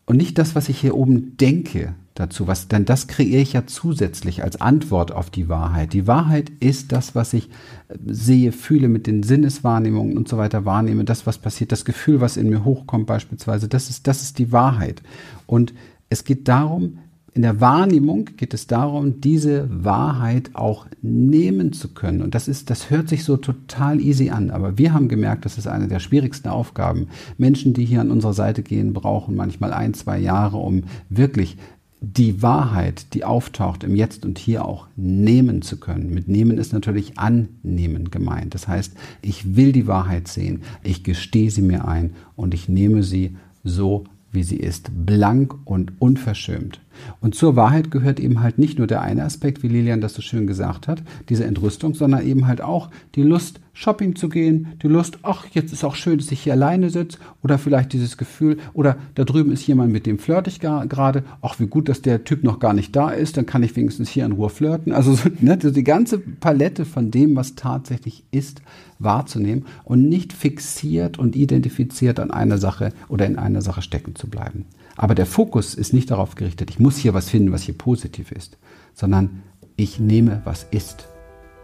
und 0.05 0.17
nicht 0.17 0.37
das, 0.37 0.53
was 0.53 0.67
ich 0.67 0.81
hier 0.81 0.97
oben 0.97 1.37
denke, 1.37 1.95
dazu? 2.13 2.45
Was, 2.45 2.67
denn 2.67 2.83
das 2.83 3.07
kreiere 3.07 3.41
ich 3.41 3.53
ja 3.53 3.65
zusätzlich 3.67 4.43
als 4.43 4.59
Antwort 4.59 5.13
auf 5.13 5.29
die 5.29 5.47
Wahrheit. 5.47 5.93
Die 5.93 6.07
Wahrheit 6.07 6.51
ist 6.59 6.91
das, 6.91 7.15
was 7.15 7.31
ich 7.31 7.47
äh, 7.87 7.95
sehe, 8.05 8.51
fühle, 8.51 8.89
mit 8.89 9.07
den 9.07 9.23
Sinneswahrnehmungen 9.23 10.17
und 10.17 10.27
so 10.27 10.37
weiter 10.37 10.65
wahrnehme, 10.65 11.05
das, 11.05 11.25
was 11.25 11.37
passiert, 11.37 11.71
das 11.71 11.85
Gefühl, 11.85 12.19
was 12.19 12.35
in 12.35 12.49
mir 12.49 12.65
hochkommt 12.65 13.07
beispielsweise, 13.07 13.69
das 13.69 13.89
ist, 13.89 14.07
das 14.07 14.23
ist 14.23 14.39
die 14.39 14.51
Wahrheit. 14.51 15.01
Und 15.45 15.73
es 16.09 16.25
geht 16.25 16.49
darum, 16.49 16.97
in 17.37 17.43
der 17.43 17.61
Wahrnehmung 17.61 18.31
geht 18.35 18.55
es 18.55 18.65
darum, 18.65 19.21
diese 19.21 19.69
Wahrheit 19.69 20.49
auch 20.53 20.87
nehmen 21.03 21.71
zu 21.71 21.93
können. 21.93 22.23
Und 22.23 22.33
das 22.33 22.47
ist, 22.47 22.71
das 22.71 22.89
hört 22.89 23.09
sich 23.09 23.23
so 23.23 23.37
total 23.37 24.01
easy 24.01 24.31
an. 24.31 24.49
Aber 24.49 24.79
wir 24.79 24.91
haben 24.91 25.07
gemerkt, 25.07 25.45
das 25.45 25.59
ist 25.59 25.67
eine 25.67 25.87
der 25.87 25.99
schwierigsten 25.99 26.49
Aufgaben. 26.49 27.09
Menschen, 27.37 27.75
die 27.75 27.85
hier 27.85 28.01
an 28.01 28.09
unserer 28.09 28.33
Seite 28.33 28.63
gehen, 28.63 28.91
brauchen 28.91 29.35
manchmal 29.35 29.71
ein, 29.71 29.93
zwei 29.93 30.17
Jahre, 30.17 30.57
um 30.57 30.85
wirklich 31.09 31.57
die 32.01 32.41
Wahrheit, 32.41 33.13
die 33.13 33.23
auftaucht 33.23 33.83
im 33.83 33.95
Jetzt 33.95 34.25
und 34.25 34.39
Hier 34.39 34.65
auch 34.65 34.87
nehmen 34.95 35.61
zu 35.61 35.79
können. 35.79 36.11
Mit 36.11 36.27
nehmen 36.27 36.57
ist 36.57 36.73
natürlich 36.73 37.19
annehmen 37.19 38.09
gemeint. 38.09 38.55
Das 38.55 38.67
heißt, 38.67 38.93
ich 39.21 39.55
will 39.55 39.73
die 39.73 39.85
Wahrheit 39.85 40.27
sehen, 40.27 40.63
ich 40.83 41.03
gestehe 41.03 41.51
sie 41.51 41.61
mir 41.61 41.87
ein 41.87 42.15
und 42.35 42.55
ich 42.55 42.67
nehme 42.67 43.03
sie 43.03 43.37
so 43.63 44.05
wie 44.31 44.43
sie 44.43 44.57
ist, 44.57 44.91
blank 45.05 45.55
und 45.65 45.93
unverschämt. 45.99 46.79
Und 47.21 47.35
zur 47.35 47.55
Wahrheit 47.55 47.91
gehört 47.91 48.19
eben 48.19 48.41
halt 48.41 48.57
nicht 48.57 48.77
nur 48.77 48.87
der 48.87 49.01
eine 49.01 49.23
Aspekt, 49.23 49.63
wie 49.63 49.67
Lilian 49.67 50.01
das 50.01 50.13
so 50.13 50.21
schön 50.21 50.47
gesagt 50.47 50.87
hat, 50.87 51.03
diese 51.29 51.45
Entrüstung, 51.45 51.93
sondern 51.93 52.25
eben 52.25 52.47
halt 52.47 52.61
auch 52.61 52.89
die 53.15 53.23
Lust, 53.23 53.59
Shopping 53.73 54.15
zu 54.15 54.27
gehen, 54.27 54.69
die 54.81 54.87
Lust, 54.87 55.19
ach, 55.21 55.45
jetzt 55.51 55.71
ist 55.71 55.83
auch 55.83 55.93
schön, 55.93 56.17
dass 56.17 56.31
ich 56.31 56.41
hier 56.41 56.53
alleine 56.53 56.89
sitze, 56.89 57.19
oder 57.43 57.59
vielleicht 57.59 57.93
dieses 57.93 58.17
Gefühl, 58.17 58.57
oder 58.73 58.97
da 59.13 59.23
drüben 59.23 59.51
ist 59.51 59.67
jemand, 59.67 59.91
mit 59.91 60.07
dem 60.07 60.17
flirte 60.17 60.49
ich 60.49 60.59
gerade, 60.59 61.23
ach, 61.43 61.59
wie 61.59 61.67
gut, 61.67 61.87
dass 61.87 62.01
der 62.01 62.23
Typ 62.23 62.43
noch 62.43 62.57
gar 62.59 62.73
nicht 62.73 62.95
da 62.95 63.11
ist, 63.11 63.37
dann 63.37 63.45
kann 63.45 63.61
ich 63.61 63.75
wenigstens 63.75 64.09
hier 64.09 64.25
in 64.25 64.31
Ruhe 64.31 64.49
flirten. 64.49 64.93
Also 64.93 65.13
so, 65.13 65.29
ne, 65.41 65.57
die 65.57 65.83
ganze 65.83 66.17
Palette 66.17 66.85
von 66.85 67.11
dem, 67.11 67.35
was 67.35 67.53
tatsächlich 67.53 68.23
ist, 68.31 68.63
wahrzunehmen 68.97 69.65
und 69.83 70.09
nicht 70.09 70.33
fixiert 70.33 71.19
und 71.19 71.35
identifiziert 71.35 72.19
an 72.19 72.31
einer 72.31 72.57
Sache 72.57 72.93
oder 73.09 73.27
in 73.27 73.37
einer 73.37 73.61
Sache 73.61 73.83
stecken 73.83 74.15
zu 74.15 74.27
bleiben. 74.27 74.65
Aber 74.97 75.15
der 75.15 75.27
Fokus 75.27 75.75
ist 75.75 75.93
nicht 75.93 76.11
darauf 76.11 76.35
gerichtet, 76.35 76.71
ich 76.71 76.79
muss 76.79 76.97
hier 76.97 77.13
was 77.13 77.29
finden, 77.29 77.51
was 77.51 77.61
hier 77.61 77.77
positiv 77.77 78.31
ist, 78.31 78.57
sondern 78.93 79.43
ich 79.75 79.99
nehme, 79.99 80.41
was 80.43 80.65
ist. 80.71 81.07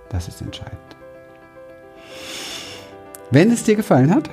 Das 0.10 0.28
ist 0.28 0.42
entscheidend. 0.42 0.80
Wenn 3.32 3.52
es 3.52 3.64
dir 3.64 3.76
gefallen 3.76 4.14
hat, 4.14 4.30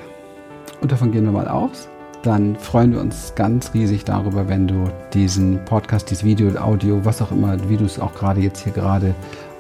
und 0.82 0.92
davon 0.92 1.10
gehen 1.10 1.24
wir 1.24 1.32
mal 1.32 1.48
aus, 1.48 1.88
dann 2.22 2.56
freuen 2.56 2.92
wir 2.92 3.00
uns 3.00 3.32
ganz 3.34 3.72
riesig 3.72 4.04
darüber, 4.04 4.48
wenn 4.48 4.68
du 4.68 4.90
diesen 5.14 5.64
Podcast, 5.64 6.10
dieses 6.10 6.22
Video, 6.22 6.54
Audio, 6.60 7.02
was 7.02 7.22
auch 7.22 7.32
immer, 7.32 7.56
wie 7.70 7.78
du 7.78 7.86
es 7.86 7.98
auch 7.98 8.14
gerade 8.14 8.42
jetzt 8.42 8.62
hier 8.62 8.74
gerade 8.74 9.14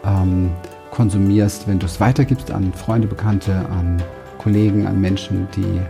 ähm, 0.04 0.50
konsumierst, 0.90 1.66
wenn 1.66 1.78
du 1.78 1.86
es 1.86 2.00
weitergibst 2.00 2.50
an 2.50 2.74
Freunde, 2.74 3.08
Bekannte, 3.08 3.54
an 3.70 4.02
Kollegen, 4.36 4.86
an 4.86 5.00
Menschen, 5.00 5.48
die 5.56 5.80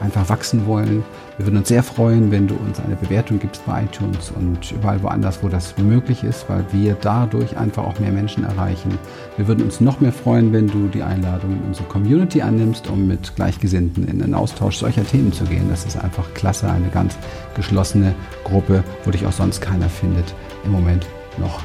einfach 0.00 0.28
wachsen 0.28 0.66
wollen. 0.66 1.04
Wir 1.36 1.46
würden 1.46 1.58
uns 1.58 1.68
sehr 1.68 1.82
freuen, 1.82 2.30
wenn 2.30 2.46
du 2.46 2.54
uns 2.54 2.80
eine 2.80 2.96
Bewertung 2.96 3.38
gibst 3.38 3.64
bei 3.66 3.84
iTunes 3.84 4.32
und 4.34 4.72
überall 4.72 5.02
woanders, 5.02 5.42
wo 5.42 5.48
das 5.48 5.76
möglich 5.78 6.24
ist, 6.24 6.48
weil 6.48 6.64
wir 6.72 6.96
dadurch 7.00 7.56
einfach 7.56 7.84
auch 7.84 7.98
mehr 7.98 8.12
Menschen 8.12 8.44
erreichen. 8.44 8.98
Wir 9.36 9.46
würden 9.48 9.64
uns 9.64 9.80
noch 9.80 10.00
mehr 10.00 10.12
freuen, 10.12 10.52
wenn 10.52 10.66
du 10.66 10.88
die 10.88 11.02
Einladung 11.02 11.52
in 11.52 11.62
unsere 11.68 11.86
Community 11.88 12.42
annimmst, 12.42 12.88
um 12.88 13.06
mit 13.06 13.34
Gleichgesinnten 13.36 14.08
in 14.08 14.18
den 14.18 14.34
Austausch 14.34 14.76
solcher 14.76 15.06
Themen 15.06 15.32
zu 15.32 15.44
gehen. 15.44 15.68
Das 15.70 15.84
ist 15.84 15.96
einfach 15.96 16.32
klasse, 16.34 16.70
eine 16.70 16.88
ganz 16.88 17.16
geschlossene 17.54 18.14
Gruppe, 18.44 18.82
wo 19.04 19.10
dich 19.10 19.26
auch 19.26 19.32
sonst 19.32 19.60
keiner 19.60 19.88
findet. 19.88 20.34
Im 20.64 20.72
Moment 20.72 21.06
noch 21.38 21.60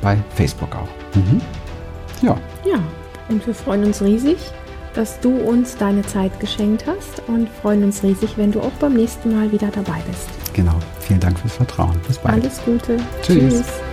bei 0.00 0.16
Facebook 0.34 0.74
auch. 0.74 1.16
Mhm. 1.16 1.40
Ja. 2.22 2.36
Ja, 2.64 2.78
und 3.28 3.46
wir 3.46 3.54
freuen 3.54 3.84
uns 3.84 4.02
riesig, 4.02 4.36
dass 4.94 5.20
du 5.20 5.36
uns 5.36 5.76
deine 5.76 6.02
Zeit 6.02 6.38
geschenkt 6.40 6.84
hast 6.86 7.22
und 7.28 7.48
freuen 7.48 7.84
uns 7.84 8.02
riesig, 8.02 8.36
wenn 8.36 8.52
du 8.52 8.60
auch 8.60 8.72
beim 8.80 8.94
nächsten 8.94 9.34
Mal 9.34 9.50
wieder 9.52 9.68
dabei 9.68 10.02
bist. 10.08 10.28
Genau. 10.52 10.74
Vielen 11.00 11.20
Dank 11.20 11.38
fürs 11.38 11.54
Vertrauen. 11.54 12.00
Bis 12.06 12.18
bald. 12.18 12.42
Alles 12.42 12.60
Gute. 12.64 12.96
Tschüss. 13.22 13.54
Tschüss. 13.54 13.89